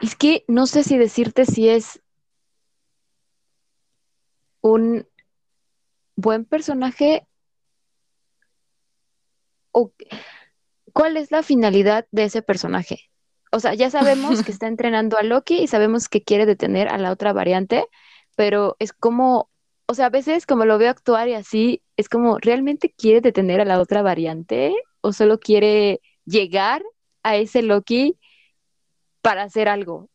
[0.00, 2.00] Es que no sé si decirte si es
[4.62, 5.06] un
[6.16, 7.26] buen personaje
[9.72, 9.92] o
[10.92, 13.10] cuál es la finalidad de ese personaje.
[13.52, 16.98] O sea, ya sabemos que está entrenando a Loki y sabemos que quiere detener a
[16.98, 17.86] la otra variante,
[18.36, 19.50] pero es como,
[19.86, 23.60] o sea, a veces como lo veo actuar y así, es como, ¿realmente quiere detener
[23.60, 26.82] a la otra variante o solo quiere llegar
[27.22, 28.18] a ese Loki
[29.20, 30.08] para hacer algo?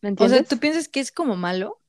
[0.00, 0.40] ¿Me entiendes?
[0.40, 1.80] O sea, ¿tú piensas que es como malo?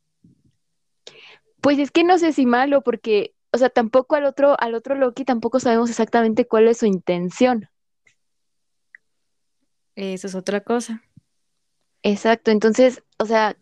[1.62, 4.96] Pues es que no sé si malo, porque o sea, tampoco al otro, al otro
[4.96, 7.70] Loki tampoco sabemos exactamente cuál es su intención.
[9.96, 11.04] Eso es otra cosa.
[12.04, 13.58] Exacto, entonces, o sea,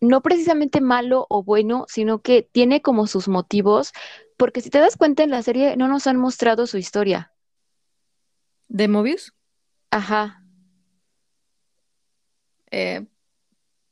[0.00, 3.92] no precisamente malo o bueno, sino que tiene como sus motivos,
[4.36, 7.32] porque si te das cuenta en la serie no nos han mostrado su historia.
[8.68, 9.32] ¿De Mobius?
[9.90, 10.42] Ajá.
[12.70, 13.06] Eh,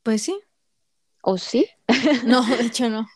[0.03, 0.39] pues sí.
[1.21, 1.67] ¿O sí?
[2.25, 3.07] No, de hecho no.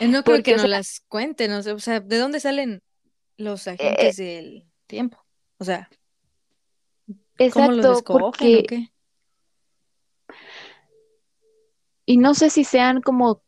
[0.00, 2.82] Eh, no creo que nos las cuenten, o sea, ¿de dónde salen
[3.36, 5.24] los agentes eh, del tiempo?
[5.58, 5.88] O sea,
[7.52, 8.92] ¿cómo los escogen o qué?
[12.04, 13.42] Y no sé si sean como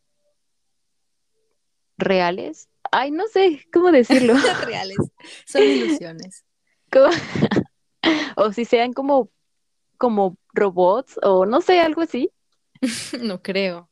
[1.96, 2.68] reales.
[2.90, 4.34] Ay, no sé cómo decirlo.
[4.64, 4.98] reales,
[5.46, 6.44] son ilusiones.
[8.36, 9.30] o si sean como,
[9.98, 12.30] como robots o no sé, algo así.
[13.20, 13.90] no creo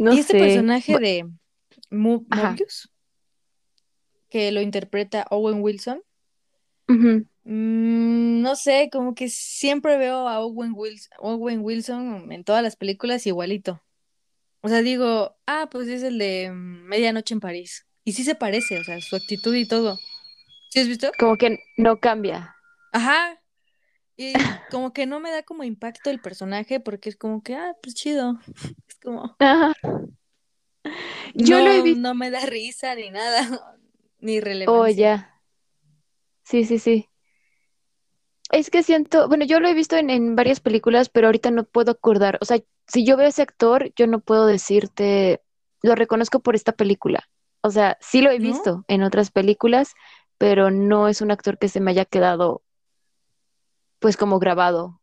[0.00, 1.28] y este personaje de
[1.90, 2.90] Mobius,
[4.30, 6.02] que lo interpreta Owen Wilson,
[6.88, 12.76] mm, no sé, como que siempre veo a Owen Wilson, Owen Wilson en todas las
[12.76, 13.82] películas igualito.
[14.62, 17.86] O sea, digo, ah, pues es el de Medianoche en París.
[18.04, 19.98] Y sí se parece, o sea, su actitud y todo.
[20.70, 21.10] ¿Sí has visto?
[21.18, 22.54] Como que no cambia.
[22.92, 23.40] Ajá.
[24.16, 24.32] Y
[24.70, 27.94] como que no me da como impacto el personaje porque es como que, ah, pues
[27.94, 28.38] chido.
[29.02, 29.36] Como...
[31.34, 32.00] Yo no, lo he visto.
[32.00, 33.78] No me da risa ni nada,
[34.18, 34.80] ni relevancia.
[34.80, 35.42] Oh, ya.
[36.44, 37.08] Sí, sí, sí.
[38.50, 41.64] Es que siento, bueno, yo lo he visto en, en, varias películas, pero ahorita no
[41.64, 42.38] puedo acordar.
[42.40, 42.58] O sea,
[42.88, 45.40] si yo veo ese actor, yo no puedo decirte,
[45.82, 47.28] lo reconozco por esta película.
[47.62, 48.48] O sea, sí lo he ¿No?
[48.48, 49.94] visto en otras películas,
[50.38, 52.62] pero no es un actor que se me haya quedado
[54.00, 54.99] pues como grabado.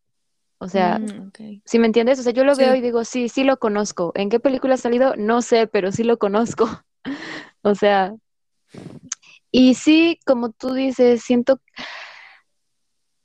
[0.59, 1.31] O sea, Mm.
[1.65, 2.19] ¿sí me entiendes?
[2.19, 4.11] O sea, yo lo veo y digo, sí, sí lo conozco.
[4.15, 5.15] ¿En qué película ha salido?
[5.15, 6.67] No sé, pero sí lo conozco.
[7.63, 8.13] O sea,
[9.51, 11.59] y sí, como tú dices, siento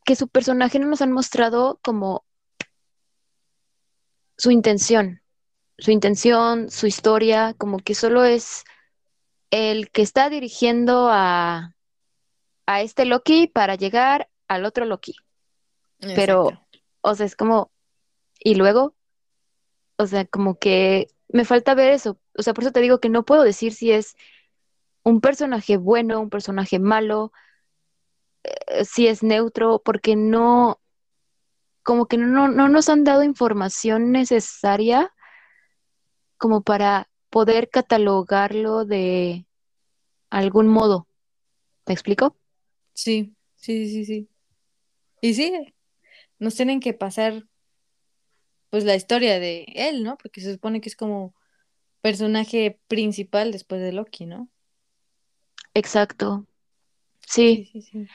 [0.05, 2.25] que su personaje no nos han mostrado como
[4.37, 5.23] su intención,
[5.79, 8.65] su intención, su historia, como que solo es
[9.51, 11.77] el que está dirigiendo a,
[12.67, 15.15] a este Loki para llegar al otro Loki.
[16.01, 16.62] Pero.
[17.03, 17.71] O sea, es como,
[18.41, 18.95] y luego,
[19.97, 22.19] o sea, como que me falta ver eso.
[22.37, 24.17] O sea, por eso te digo que no puedo decir si es
[25.03, 27.33] un personaje bueno, un personaje malo,
[28.45, 30.81] eh, si es neutro, porque no,
[31.83, 35.13] como que no, no nos han dado información necesaria
[36.37, 39.47] como para poder catalogarlo de
[40.31, 41.07] algún modo.
[41.87, 42.37] ¿Me explico?
[42.95, 44.29] Sí, sí, sí, sí.
[45.21, 45.75] Y sí,
[46.43, 47.45] nos tienen que pasar
[48.69, 50.17] pues la historia de él, ¿no?
[50.17, 51.35] Porque se supone que es como
[52.01, 54.49] personaje principal después de Loki, ¿no?
[55.75, 56.47] Exacto.
[57.27, 57.83] Sí, Sí.
[57.83, 58.07] sí, sí.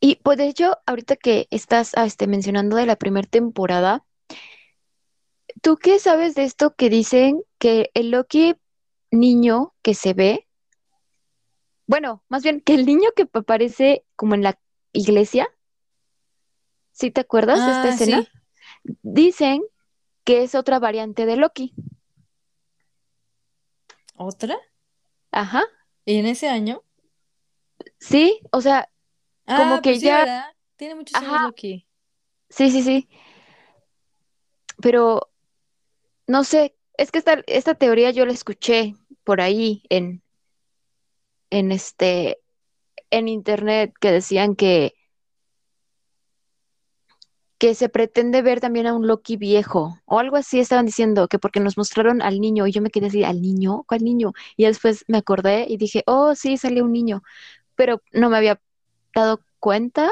[0.00, 4.04] Y pues de hecho, ahorita que estás ah, este, mencionando de la primera temporada,
[5.60, 8.54] ¿tú qué sabes de esto que dicen que el Loki
[9.10, 10.46] niño que se ve,
[11.88, 14.60] bueno, más bien que el niño que aparece como en la
[14.92, 15.48] iglesia,
[16.98, 18.22] ¿sí te acuerdas de esta Ah, escena?
[18.22, 18.28] sí.
[19.02, 19.62] Dicen
[20.24, 21.74] que es otra variante de Loki.
[24.16, 24.58] ¿Otra?
[25.32, 25.62] Ajá.
[26.04, 26.82] ¿Y en ese año?
[28.00, 28.90] Sí, o sea,
[29.46, 30.54] como Ah, que pues ya.
[30.76, 31.86] Tiene muchos años Loki.
[32.50, 33.08] sí, sí, sí,
[34.80, 35.30] pero
[36.26, 40.22] no sé, es que esta, esta teoría yo la escuché por ahí en,
[41.50, 42.40] en este,
[43.10, 44.94] en internet que decían que,
[47.58, 51.38] que se pretende ver también a un Loki viejo o algo así estaban diciendo que
[51.40, 53.84] porque nos mostraron al niño y yo me quedé así, ¿al niño?
[53.88, 54.32] ¿Cuál niño?
[54.56, 57.22] Y después me acordé y dije, oh, sí, salió un niño,
[57.76, 58.60] pero no me había
[59.14, 60.10] dado cuenta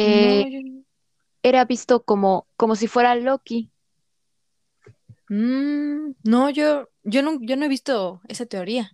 [0.00, 0.60] No, que yo...
[1.42, 3.70] era visto como, como si fuera Loki.
[5.28, 8.92] Mm, no, yo, yo no, yo no he visto esa teoría,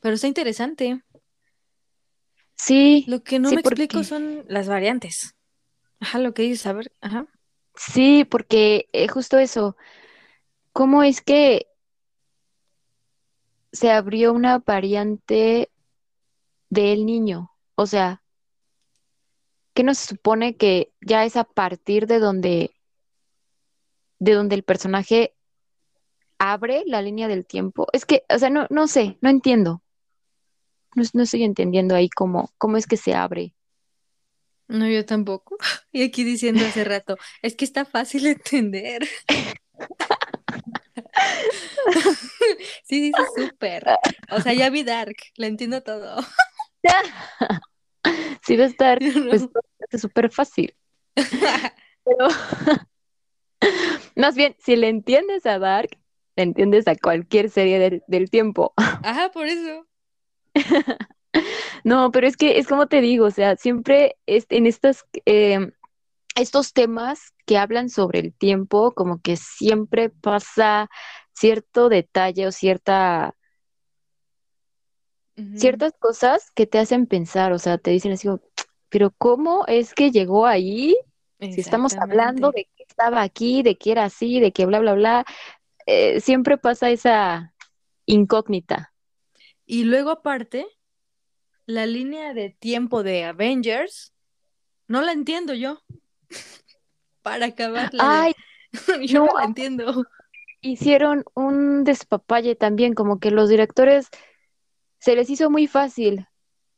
[0.00, 1.02] pero está interesante.
[2.56, 5.36] Sí, Lo que no sí, me explico son las variantes.
[6.02, 7.28] Ajá, lo que dices, a ver, ajá.
[7.76, 9.76] sí, porque eh, justo eso,
[10.72, 11.68] ¿cómo es que
[13.72, 15.70] se abrió una variante
[16.70, 17.52] del niño?
[17.76, 18.24] O sea,
[19.74, 22.74] ¿qué nos supone que ya es a partir de donde,
[24.18, 25.36] de donde el personaje
[26.38, 27.86] abre la línea del tiempo?
[27.92, 29.84] Es que, o sea, no, no sé, no entiendo.
[30.96, 33.54] No, no estoy entendiendo ahí cómo, cómo es que se abre.
[34.72, 35.56] No, yo tampoco.
[35.92, 39.06] Y aquí diciendo hace rato, es que está fácil de entender.
[42.84, 43.84] Sí, dice súper.
[44.30, 46.22] O sea, ya vi Dark, la entiendo todo.
[48.42, 49.48] Sí estar, Yo pues,
[49.90, 50.74] es súper fácil.
[51.14, 52.28] Pero
[54.16, 55.98] más bien, si le entiendes a Dark,
[56.36, 58.72] le entiendes a cualquier serie del, del tiempo.
[58.76, 59.86] Ajá, por eso.
[61.84, 65.72] No, pero es que es como te digo, o sea, siempre es, en estas, eh,
[66.36, 70.88] estos temas que hablan sobre el tiempo, como que siempre pasa
[71.34, 73.34] cierto detalle o cierta,
[75.54, 78.40] ciertas cosas que te hacen pensar, o sea, te dicen así, como,
[78.88, 80.96] pero ¿cómo es que llegó ahí?
[81.40, 84.94] Si estamos hablando de que estaba aquí, de que era así, de que bla, bla,
[84.94, 85.24] bla,
[85.86, 87.52] eh, siempre pasa esa
[88.06, 88.94] incógnita.
[89.66, 90.66] Y luego aparte,
[91.72, 94.12] la línea de tiempo de Avengers,
[94.88, 95.82] no la entiendo yo.
[97.22, 98.26] Para acabar la de...
[98.26, 98.32] Ay,
[99.06, 100.04] Yo no, la entiendo.
[100.60, 104.08] hicieron un despapalle también, como que los directores
[105.00, 106.26] se les hizo muy fácil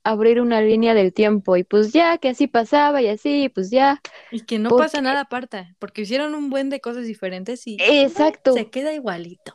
[0.05, 4.03] abrir una línea del tiempo y pues ya que así pasaba y así, pues ya,
[4.31, 7.79] Y que no porque pasa nada aparte, porque hicieron un buen de cosas diferentes y
[7.81, 9.55] se exacto, queda igualito.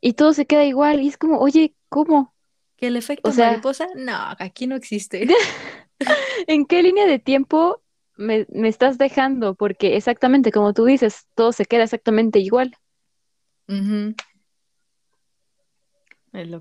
[0.00, 2.34] y todo se queda igual y es como, oye, ¿cómo?
[2.78, 5.26] Que el O efecto sea, mariposa, no, aquí no existe.
[6.46, 7.82] ¿en qué línea de tiempo
[8.16, 9.54] me, me estás dejando?
[9.54, 12.76] Porque exactamente como tú dices, todo se queda exactamente igual.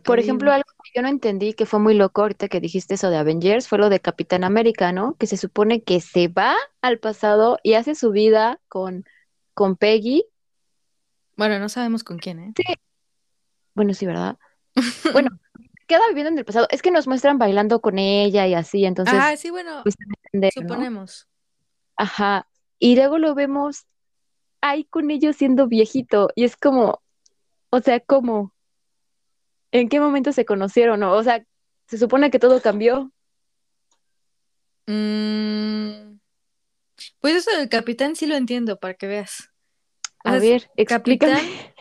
[0.04, 0.56] Por ejemplo, digo.
[0.56, 3.68] algo que yo no entendí que fue muy loco ahorita que dijiste eso de Avengers
[3.68, 5.16] fue lo de Capitán América, ¿no?
[5.16, 9.06] Que se supone que se va al pasado y hace su vida con,
[9.54, 10.26] con Peggy.
[11.36, 12.54] Bueno, no sabemos con quién, ¿eh?
[13.76, 14.38] Bueno, sí, ¿verdad?
[15.14, 15.30] Bueno,
[15.88, 16.68] queda viviendo en el pasado.
[16.70, 20.54] Es que nos muestran bailando con ella y así, entonces, Ah, sí, bueno, pues entender,
[20.56, 20.62] ¿no?
[20.62, 21.28] suponemos.
[21.96, 22.48] Ajá.
[22.80, 23.86] Y luego lo vemos
[24.62, 27.02] ahí con ellos siendo viejito y es como,
[27.70, 28.54] o sea, ¿cómo?
[29.72, 31.02] ¿En qué momento se conocieron?
[31.04, 31.44] O sea,
[31.88, 33.12] se supone que todo cambió.
[34.88, 36.18] Mm,
[37.20, 39.50] pues eso del capitán sí lo entiendo, para que veas.
[40.24, 41.34] O A sea, ver, explícame.
[41.34, 41.74] Capitán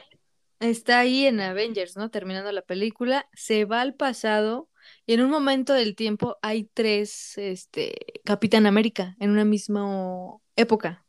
[0.61, 2.11] está ahí en Avengers, ¿no?
[2.11, 4.69] Terminando la película, se va al pasado
[5.05, 11.05] y en un momento del tiempo hay tres, este, Capitán América en una misma época.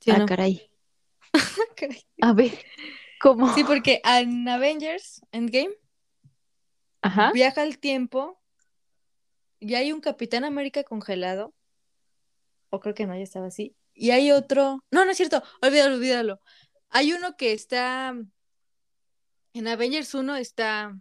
[0.00, 0.26] ¿Sí Ah, no?
[0.26, 0.68] caray.
[2.22, 2.52] A ver,
[3.20, 3.52] ¿cómo?
[3.54, 5.74] Sí, porque en Avengers Endgame
[7.02, 7.32] Ajá.
[7.32, 8.40] viaja el tiempo
[9.58, 11.54] y hay un Capitán América congelado.
[12.70, 13.76] O creo que no, ya estaba así.
[13.96, 14.84] Y hay otro.
[14.90, 15.42] No, no es cierto.
[15.62, 16.40] Olvídalo, olvídalo.
[16.90, 18.14] Hay uno que está.
[19.54, 20.94] En Avengers 1 está.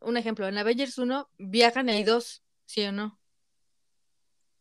[0.00, 0.48] Un ejemplo.
[0.48, 2.42] En Avengers 1 viajan y hay dos.
[2.64, 3.20] ¿Sí o no?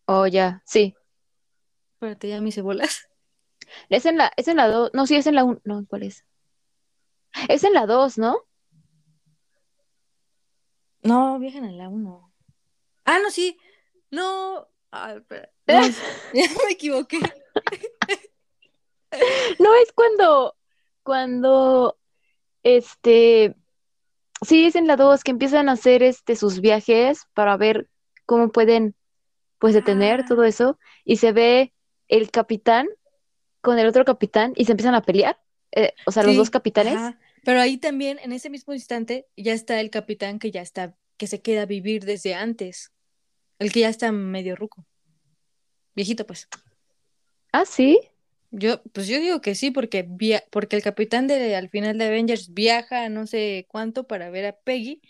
[0.06, 0.95] Oh, ya, sí.
[1.93, 3.08] Espérate, ya me hice bolas.
[3.89, 4.91] Es en la, es en la 2.
[4.93, 5.62] No, sí, es en la 1.
[5.63, 6.26] No, ¿cuál es?
[7.50, 8.45] Es en la 2, ¿no?
[11.04, 12.34] No, viajan en la 1.
[13.06, 13.58] Ah, no, sí.
[14.12, 14.69] No.
[14.91, 15.52] Ah, espera.
[15.67, 15.82] No,
[16.34, 17.19] ya me equivoqué.
[19.60, 20.56] No, es cuando,
[21.03, 21.97] cuando,
[22.63, 23.56] este,
[24.41, 27.89] sí, es en la 2 que empiezan a hacer, este, sus viajes para ver
[28.25, 28.95] cómo pueden,
[29.60, 30.47] pues, detener todo Ah.
[30.47, 30.80] eso.
[31.06, 31.73] Y se ve
[32.08, 32.88] el capitán
[33.62, 35.39] con el otro capitán y se empiezan a pelear.
[35.71, 36.95] Eh, o sea, los dos capitanes.
[36.95, 37.19] ajá.
[37.43, 41.27] Pero ahí también, en ese mismo instante, ya está el capitán que ya está, que
[41.27, 42.91] se queda a vivir desde antes.
[43.60, 44.86] El que ya está medio ruco.
[45.95, 46.47] Viejito, pues.
[47.53, 47.99] Ah, sí.
[48.60, 52.06] Yo, pues yo digo que sí, porque, via- porque el capitán de al final de
[52.08, 55.02] Avengers viaja a no sé cuánto para ver a Peggy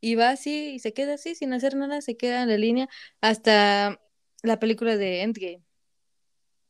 [0.00, 2.88] y va así y se queda así sin hacer nada, se queda en la línea
[3.20, 4.00] hasta
[4.42, 5.62] la película de Endgame.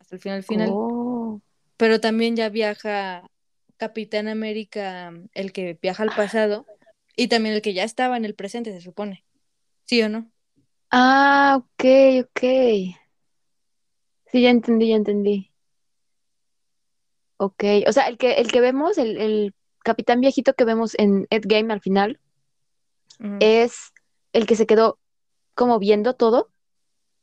[0.00, 0.68] Hasta el final final.
[0.70, 1.40] Oh.
[1.76, 3.22] Pero también ya viaja
[3.76, 6.66] Capitán América, el que viaja al pasado,
[7.16, 9.24] y también el que ya estaba en el presente, se supone.
[9.84, 10.30] ¿Sí o no?
[10.90, 11.84] Ah, ok,
[12.22, 12.40] ok.
[14.26, 15.50] Sí, ya entendí, ya entendí.
[17.44, 17.64] Ok.
[17.86, 21.72] O sea, el que, el que vemos, el, el capitán viejito que vemos en Endgame
[21.72, 22.20] al final,
[23.40, 23.92] es
[24.32, 24.98] el que se quedó
[25.54, 26.50] como viendo todo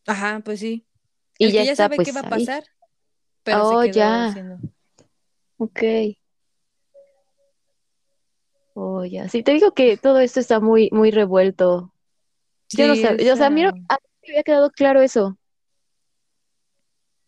[0.08, 0.86] Ajá, pues sí.
[1.38, 2.46] y el ya que ya está sabe pues qué va a ahí.
[2.46, 2.64] pasar,
[3.44, 4.26] pero Oh, se quedó ya.
[4.30, 4.58] haciendo.
[5.58, 5.80] Ok.
[8.74, 9.28] Oh, ya.
[9.28, 11.94] Sí, te digo que todo esto está muy, muy revuelto.
[12.72, 15.02] Yo no sabía, o sea, a mí, no- esa- a mí me había quedado claro
[15.02, 15.38] eso.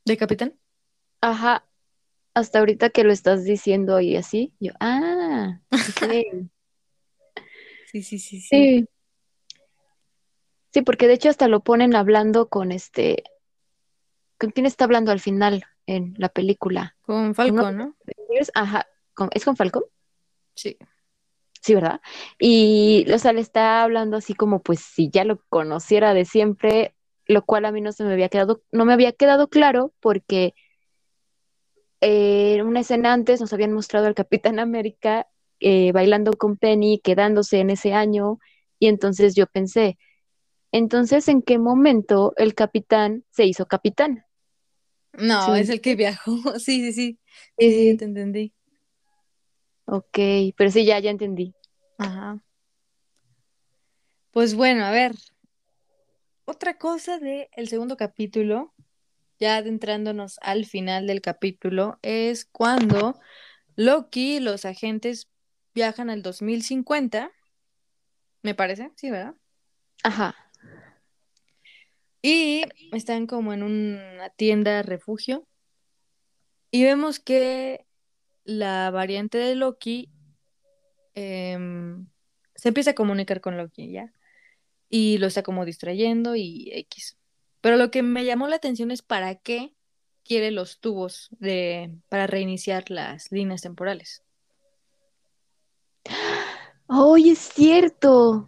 [0.06, 0.58] ¿De capitán?
[1.22, 1.66] Ajá.
[2.34, 5.60] Hasta ahorita que lo estás diciendo y así, yo, ah.
[7.92, 8.42] Sí, sí, sí, sí.
[8.42, 8.88] Sí.
[10.72, 13.24] Sí, porque de hecho hasta lo ponen hablando con este,
[14.40, 16.96] ¿con quién está hablando al final en la película?
[17.04, 17.96] Con ¿Con uno Falcon, ¿no?
[18.56, 19.84] Ajá, ¿con- ¿es con Falcon?
[20.56, 20.78] Sí.
[21.62, 22.02] Sí, ¿verdad?
[22.40, 26.96] Y, o sea, le está hablando así como, pues, si ya lo conociera de siempre,
[27.26, 30.56] lo cual a mí no se me había quedado, no me había quedado claro porque
[32.04, 35.28] eh, una escena antes nos habían mostrado al Capitán América
[35.60, 38.40] eh, bailando con Penny, quedándose en ese año,
[38.78, 39.98] y entonces yo pensé,
[40.74, 44.26] entonces, ¿en qué momento el capitán se hizo capitán?
[45.14, 46.34] No, ¿Sí me es el que viajó.
[46.60, 47.20] Sí, sí, sí.
[47.58, 48.54] Sí, te entendí.
[49.86, 50.18] Ok,
[50.58, 51.54] pero sí, ya, ya entendí.
[52.00, 52.42] Ajá.
[54.32, 55.14] Pues bueno, a ver.
[56.46, 58.74] Otra cosa del segundo capítulo,
[59.44, 63.20] ya adentrándonos al final del capítulo, es cuando
[63.76, 65.28] Loki y los agentes
[65.76, 67.30] viajan al 2050,
[68.42, 69.36] me parece, sí, ¿verdad?
[70.02, 70.34] Ajá.
[72.22, 75.46] Y están como en una tienda refugio
[76.72, 77.86] y vemos que
[78.46, 80.10] la variante de Loki
[81.16, 82.08] em,
[82.56, 84.14] se empieza a comunicar con Loki, ¿ya?
[84.88, 87.18] Y lo está como distrayendo y X.
[87.64, 89.76] Pero lo que me llamó la atención es para qué
[90.24, 94.24] quiere los tubos de, para reiniciar las líneas temporales.
[96.88, 98.48] ¡Oye, es cierto!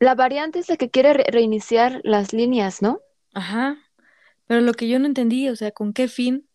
[0.00, 3.00] La variante es la que quiere re- reiniciar las líneas, ¿no?
[3.34, 3.78] Ajá.
[4.46, 6.48] Pero lo que yo no entendí, o sea, ¿con qué fin?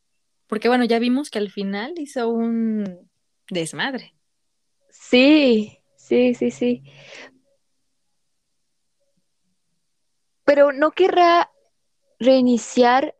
[0.47, 3.09] Porque bueno, ya vimos que al final hizo un
[3.49, 4.15] desmadre.
[4.89, 6.83] Sí, sí, sí, sí.
[10.45, 11.51] Pero no querrá
[12.19, 13.15] reiniciar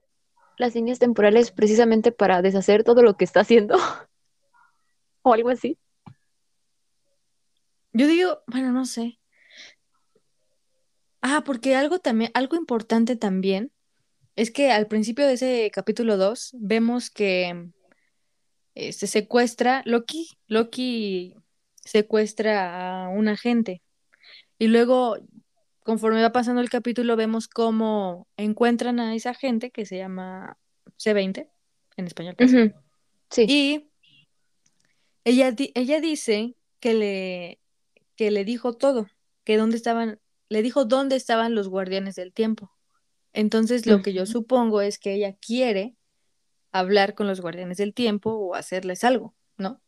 [0.57, 3.78] las líneas temporales precisamente para deshacer todo lo que está haciendo
[5.21, 5.78] o algo así.
[7.91, 9.19] Yo digo, bueno, no sé.
[11.21, 13.71] Ah, porque algo también, algo importante también
[14.36, 17.69] es que al principio de ese capítulo 2 vemos que
[18.76, 21.36] se este, secuestra Loki, Loki
[21.76, 23.82] secuestra a un agente
[24.57, 25.17] y luego
[25.84, 30.57] conforme va pasando el capítulo vemos cómo encuentran a esa gente que se llama
[30.97, 31.49] C20
[31.97, 32.36] en español.
[33.29, 33.45] Sí.
[33.47, 33.89] Y
[35.23, 37.59] ella, ella dice que le,
[38.15, 39.07] que le dijo todo,
[39.43, 40.19] que dónde estaban,
[40.49, 42.71] le dijo dónde estaban los guardianes del tiempo.
[43.34, 45.95] Entonces lo que yo supongo es que ella quiere
[46.71, 49.81] hablar con los guardianes del tiempo o hacerles algo, ¿no?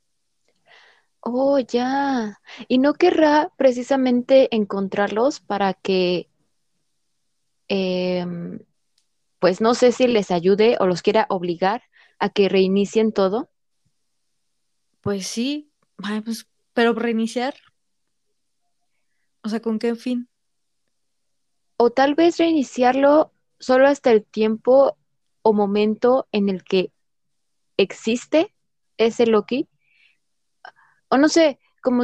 [1.27, 2.39] Oh, ya.
[2.67, 6.29] ¿Y no querrá precisamente encontrarlos para que,
[7.67, 8.59] em,
[9.39, 11.81] pues no sé si les ayude o los quiera obligar
[12.19, 13.49] a que reinicien todo?
[15.01, 15.71] Pues sí,
[16.23, 17.55] pues, pero reiniciar.
[19.43, 20.29] O sea, ¿con qué fin?
[21.77, 24.95] O tal vez reiniciarlo solo hasta el tiempo
[25.41, 26.91] o momento en el que
[27.77, 28.53] existe
[28.97, 29.67] ese Loki
[31.15, 32.03] o no sé, como,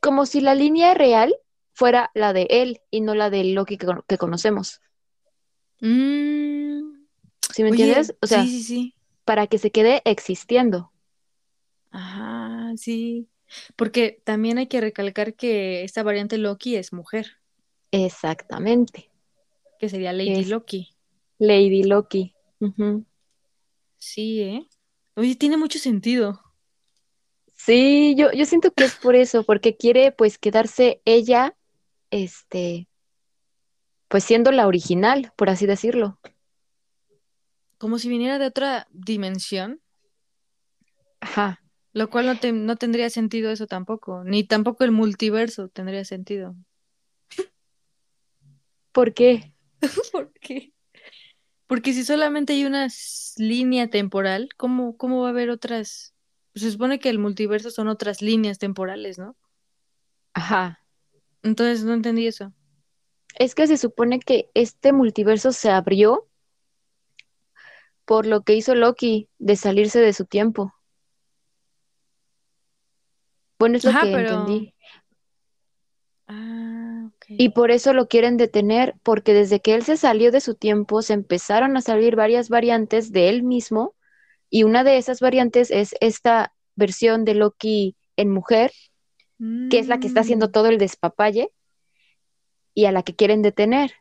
[0.00, 1.34] como si la línea real
[1.74, 4.80] fuera la de él y no la de Loki que, conocemos.
[5.80, 7.04] Mm.
[7.52, 8.14] ¿Sí me entiendes?
[8.22, 8.94] O sea, sí, sí, sí.
[9.24, 10.92] para que se quede existiendo.
[11.90, 13.28] Ajá, sí.
[13.76, 17.38] Porque también hay que recalcar que esta variante Loki es mujer.
[17.90, 19.10] Exactamente.
[19.78, 20.96] Que sería Lady Loki.
[21.38, 22.34] Lady Loki.
[23.98, 24.66] Sí, ¿eh?
[25.16, 26.41] Oye, tiene mucho sentido.
[27.64, 31.56] Sí, yo, yo siento que es por eso, porque quiere pues quedarse ella,
[32.10, 32.88] este,
[34.08, 36.18] pues siendo la original, por así decirlo.
[37.78, 39.80] Como si viniera de otra dimensión.
[41.20, 41.62] Ajá.
[41.92, 46.56] Lo cual no, no tendría sentido eso tampoco, ni tampoco el multiverso tendría sentido.
[48.90, 49.54] ¿Por qué?
[50.12, 50.72] ¿Por qué?
[51.68, 52.88] Porque si solamente hay una
[53.36, 56.11] línea temporal, ¿cómo, cómo va a haber otras
[56.54, 59.36] se supone que el multiverso son otras líneas temporales, ¿no?
[60.34, 60.80] Ajá.
[61.42, 62.52] Entonces no entendí eso.
[63.38, 66.28] Es que se supone que este multiverso se abrió
[68.04, 70.74] por lo que hizo Loki de salirse de su tiempo.
[73.58, 74.74] Bueno, es lo que entendí.
[76.26, 80.54] Ah, Y por eso lo quieren detener, porque desde que él se salió de su
[80.54, 83.94] tiempo se empezaron a salir varias variantes de él mismo
[84.52, 88.70] y una de esas variantes es esta versión de Loki en mujer,
[89.70, 90.52] que es la que está haciendo mm.
[90.52, 91.50] todo el despapalle
[92.74, 93.94] y a la que quieren detener.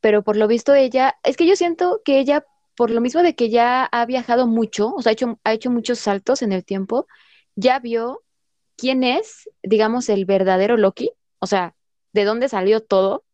[0.00, 3.34] Pero por lo visto ella, es que yo siento que ella, por lo mismo de
[3.34, 6.64] que ya ha viajado mucho, o sea, ha hecho, ha hecho muchos saltos en el
[6.64, 7.06] tiempo,
[7.54, 8.22] ya vio
[8.76, 11.76] quién es, digamos, el verdadero Loki, o sea,
[12.14, 13.26] de dónde salió todo,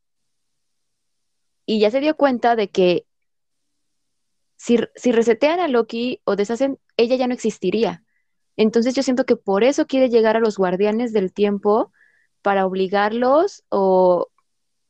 [1.64, 3.06] y ya se dio cuenta de que
[4.58, 4.76] si,
[5.12, 8.02] resetean a Loki o deshacen, ella ya no existiría.
[8.56, 11.92] Entonces yo siento que por eso quiere llegar a los guardianes del tiempo
[12.42, 14.28] para obligarlos o,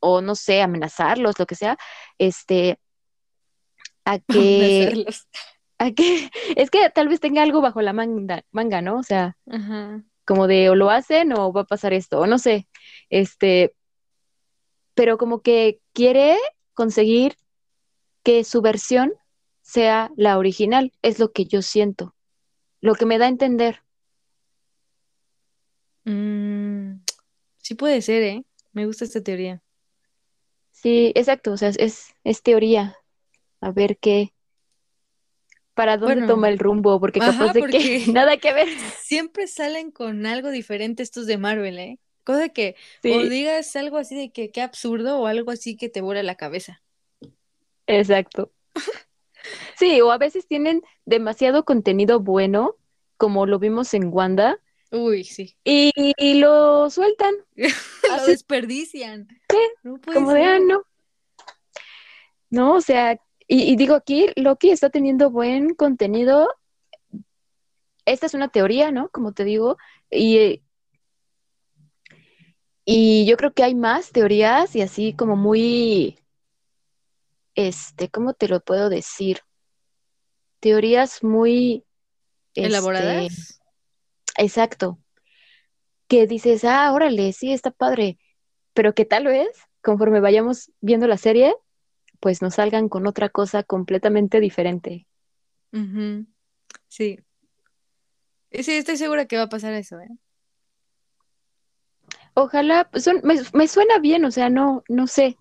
[0.01, 1.77] o no sé, amenazarlos, lo que sea,
[2.17, 2.81] este,
[4.07, 5.07] a que,
[5.79, 8.99] a que, es que tal vez tenga algo bajo la manga, manga ¿no?
[8.99, 9.37] O sea,
[10.25, 12.67] como de o lo hacen o va a pasar esto, o no sé,
[13.11, 13.75] este,
[14.95, 16.39] pero como que quiere
[16.73, 17.37] conseguir
[18.23, 19.13] que su versión
[19.69, 22.15] sea la original, es lo que yo siento,
[22.81, 23.83] lo que me da a entender.
[26.05, 27.03] Mm,
[27.59, 28.45] sí puede ser, ¿eh?
[28.73, 29.63] Me gusta esta teoría.
[30.73, 32.97] Sí, exacto, o sea, es, es teoría.
[33.61, 34.33] A ver qué,
[35.75, 38.69] para dónde toma el rumbo, porque capaz de que nada que ver.
[39.03, 41.99] Siempre salen con algo diferente estos de Marvel, ¿eh?
[42.25, 46.01] Cosa que o digas algo así de que qué absurdo o algo así que te
[46.01, 46.83] vuela la cabeza.
[47.87, 48.51] Exacto.
[49.77, 52.77] Sí, o a veces tienen demasiado contenido bueno,
[53.17, 54.59] como lo vimos en Wanda.
[54.91, 55.57] Uy, sí.
[55.65, 55.93] Y,
[56.41, 57.35] lo sueltan.
[57.57, 59.29] lo desperdician.
[59.51, 60.83] Sí, como de, ah, no.
[62.51, 66.49] No, o sea, y, digo aquí, Loki está teniendo buen contenido.
[68.05, 69.11] Esta es una teoría, ¿no?
[69.11, 69.77] Como te digo,
[70.11, 70.63] y,
[72.85, 76.19] y yo creo que hay más teorías y así como muy,
[77.67, 79.41] este, ¿cómo te lo puedo decir?
[80.61, 81.85] teorías muy
[82.55, 83.25] elaboradas.
[83.25, 83.55] Este,
[84.37, 84.99] exacto.
[86.07, 88.19] Que dices, ah, órale, sí, está padre,
[88.73, 89.49] pero que tal vez,
[89.83, 91.55] conforme vayamos viendo la serie,
[92.21, 95.07] pues nos salgan con otra cosa completamente diferente.
[96.89, 97.19] Sí.
[98.51, 100.09] Sí, estoy segura que va a pasar eso, ¿eh?
[102.33, 103.09] Ojalá, pues,
[103.53, 105.37] me, suena bien, o sea, no, no sé,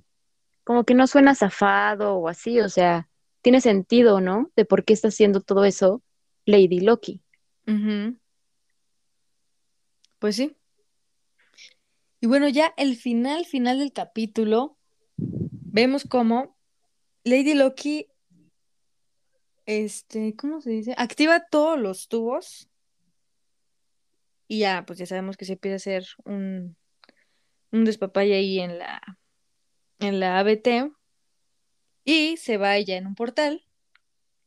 [0.68, 3.08] como que no suena zafado o así, o sea,
[3.42, 4.52] tiene sentido, ¿no?
[4.58, 6.04] De por qué está haciendo todo eso
[6.44, 7.22] Lady Loki.
[10.20, 10.58] Pues sí.
[12.20, 14.78] Y bueno, ya el final, final del capítulo,
[15.16, 16.58] vemos cómo
[17.24, 18.10] Lady Loki,
[19.66, 20.96] este, ¿cómo se dice?
[20.98, 22.68] Activa todos los tubos.
[24.50, 26.76] Y ya, pues ya sabemos que se pide hacer un,
[27.72, 29.02] un despapalle ahí en la,
[30.00, 30.92] en la ABT.
[32.04, 33.66] Y se va ella en un portal.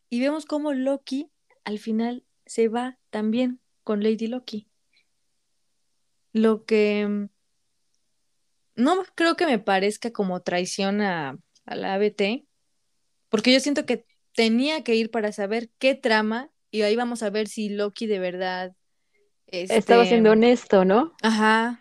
[0.08, 1.30] Y vemos cómo Loki
[1.64, 4.66] al final se va también con Lady Loki.
[6.32, 7.28] Lo que mm,
[8.76, 12.44] no creo que me parezca como traición a, la ABT,
[13.28, 17.30] porque yo siento que tenía que ir para saber qué trama y ahí vamos a
[17.30, 18.74] ver si Loki de verdad
[19.46, 21.14] estaba siendo honesto, ¿no?
[21.22, 21.80] Ajá.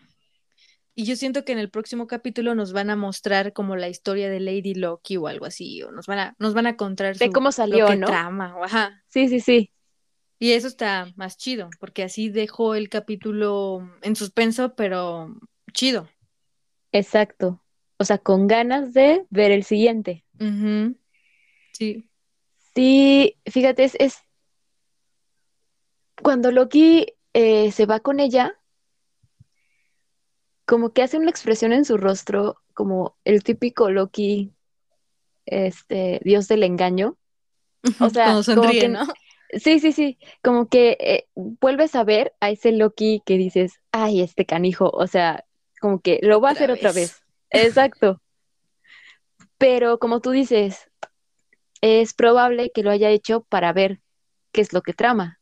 [1.00, 4.30] Y yo siento que en el próximo capítulo nos van a mostrar como la historia
[4.30, 7.32] de Lady Loki o algo así, o nos van a, nos van a contar de
[7.32, 8.06] cómo salió, ¿no?
[8.06, 9.02] trama, ajá.
[9.08, 9.72] Sí, sí, sí.
[10.40, 15.40] Y eso está más chido, porque así dejó el capítulo en suspenso, pero
[15.72, 16.10] chido.
[16.92, 17.64] Exacto.
[17.96, 20.26] O sea, con ganas de ver el siguiente.
[21.72, 22.10] Sí.
[22.76, 24.18] Sí, fíjate, es, es...
[26.22, 28.59] cuando Loki eh, se va con ella,
[30.70, 34.54] como que hace una expresión en su rostro, como el típico Loki,
[35.48, 37.18] este, dios del engaño.
[38.00, 39.08] O sea, sonríe, ¿no?
[39.52, 44.22] Sí, sí, sí, como que eh, vuelves a ver a ese Loki que dices, ay,
[44.22, 45.44] este canijo, o sea,
[45.82, 47.24] como que lo va a hacer otra vez.
[47.50, 48.22] Exacto.
[49.58, 50.92] Pero como tú dices,
[51.82, 54.02] es probable que lo haya hecho para ver
[54.52, 55.39] qué es lo que trama.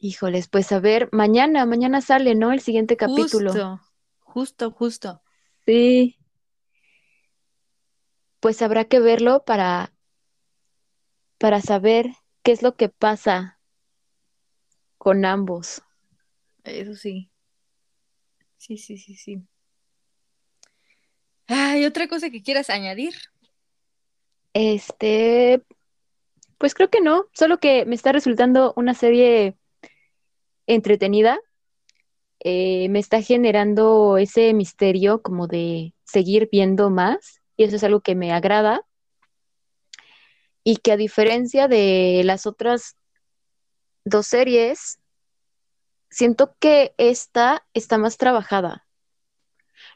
[0.00, 2.52] Híjoles, pues a ver, mañana, mañana sale, ¿no?
[2.52, 3.50] El siguiente capítulo.
[3.50, 3.80] Justo,
[4.20, 5.22] justo, justo.
[5.66, 6.16] Sí.
[8.40, 9.92] Pues habrá que verlo para
[11.38, 12.06] para saber
[12.42, 13.60] qué es lo que pasa
[14.98, 15.82] con ambos.
[16.64, 17.30] Eso sí.
[18.56, 19.42] Sí, sí, sí, sí.
[21.48, 23.14] ¿Hay otra cosa que quieras añadir?
[24.52, 25.62] Este,
[26.58, 29.57] pues creo que no, solo que me está resultando una serie
[30.68, 31.40] entretenida.
[32.40, 38.00] Eh, me está generando ese misterio como de seguir viendo más y eso es algo
[38.00, 38.82] que me agrada
[40.62, 42.96] y que a diferencia de las otras
[44.04, 45.00] dos series,
[46.10, 48.86] siento que esta está más trabajada.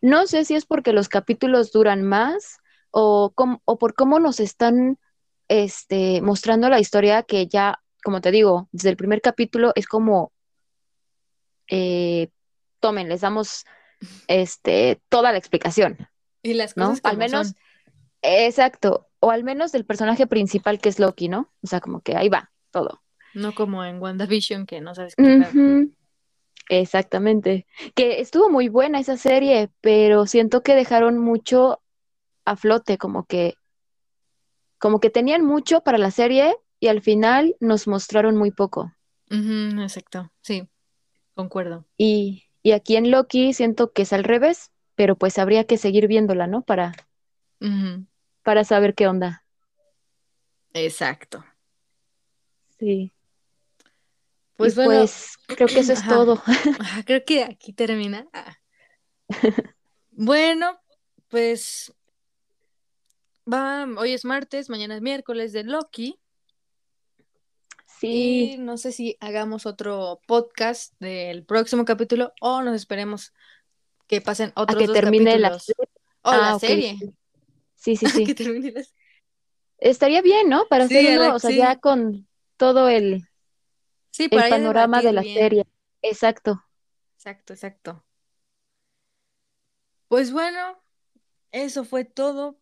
[0.01, 2.59] No sé si es porque los capítulos duran más
[2.91, 3.33] o,
[3.65, 4.99] o por cómo nos están
[5.49, 10.33] este, mostrando la historia que ya, como te digo, desde el primer capítulo es como,
[11.69, 12.29] eh,
[12.81, 13.65] tomen, les damos
[14.27, 15.97] este, toda la explicación.
[16.43, 17.55] Y las cosas Al menos,
[18.21, 21.53] exacto o al menos del personaje principal que es Loki, ¿no?
[21.63, 23.03] O sea, como que ahí va todo.
[23.35, 25.89] No como en WandaVision que no sabes qué.
[26.69, 27.67] Exactamente.
[27.95, 31.81] Que estuvo muy buena esa serie, pero siento que dejaron mucho
[32.45, 33.55] a flote, como que
[34.79, 38.93] como que tenían mucho para la serie y al final nos mostraron muy poco.
[39.31, 40.69] exacto, sí,
[41.35, 41.87] concuerdo.
[41.97, 46.07] Y, y, aquí en Loki siento que es al revés, pero pues habría que seguir
[46.07, 46.63] viéndola, ¿no?
[46.63, 46.93] Para,
[48.43, 49.45] para saber qué onda.
[50.75, 51.45] Exacto.
[52.79, 53.13] Sí.
[54.57, 56.43] Pues, bueno, pues creo que eso es todo.
[57.07, 58.29] creo que aquí termina.
[58.33, 58.57] Ah.
[60.11, 60.79] bueno,
[61.29, 61.93] pues
[63.51, 66.21] va, hoy es martes, mañana es miércoles de Loki.
[68.11, 68.57] Sí.
[68.59, 73.33] no sé si hagamos otro podcast del próximo capítulo o nos esperemos
[74.09, 75.57] que pasen otros A que termine la
[76.23, 76.99] o la ah, serie.
[77.77, 78.25] Sí, sí, sí.
[79.79, 80.67] Estaría bien, ¿no?
[80.67, 82.27] Para hacer uno, o sea, ya con
[82.57, 83.29] todo el,
[84.11, 85.65] sí, el panorama de la serie.
[86.03, 86.61] Exacto.
[87.15, 88.05] Exacto, exacto.
[90.09, 90.83] Pues bueno,
[91.53, 92.59] eso fue todo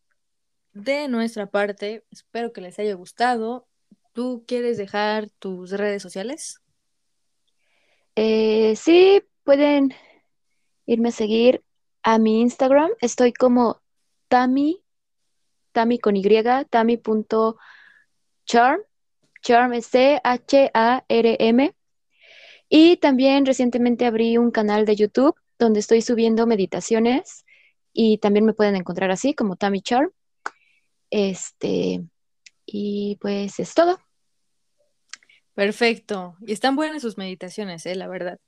[0.74, 2.04] de nuestra parte.
[2.10, 3.69] Espero que les haya gustado.
[4.12, 6.60] ¿Tú quieres dejar tus redes sociales?
[8.16, 9.94] Eh, sí, pueden
[10.86, 11.62] irme a seguir
[12.02, 12.90] a mi Instagram.
[13.00, 13.80] Estoy como
[14.28, 14.82] Tami
[15.72, 16.22] Tami con Y,
[16.68, 17.56] tami.charm,
[19.42, 21.74] charm es C-H-A-R-M.
[22.68, 27.44] Y también recientemente abrí un canal de YouTube donde estoy subiendo meditaciones
[27.92, 30.10] y también me pueden encontrar así como Tammy Charm.
[31.10, 32.04] Este,
[32.66, 33.98] y pues es todo.
[35.54, 36.36] Perfecto.
[36.40, 37.94] Y están buenas sus meditaciones, ¿eh?
[37.94, 38.38] la verdad.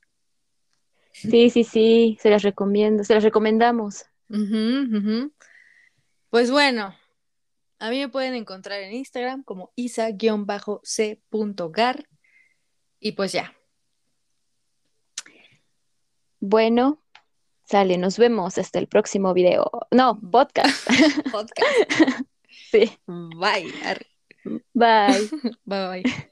[1.11, 4.05] Sí, sí, sí, se las recomiendo, se las recomendamos.
[6.29, 6.95] Pues bueno,
[7.77, 10.47] a mí me pueden encontrar en Instagram como isa-c.gar
[12.99, 13.53] y pues ya.
[16.39, 17.03] Bueno,
[17.65, 19.69] sale, nos vemos hasta el próximo video.
[19.91, 20.87] No, podcast.
[21.31, 22.25] podcast.
[22.73, 22.99] sí.
[23.07, 23.71] Bye.
[24.73, 25.31] Bye.
[25.65, 26.23] bye bye.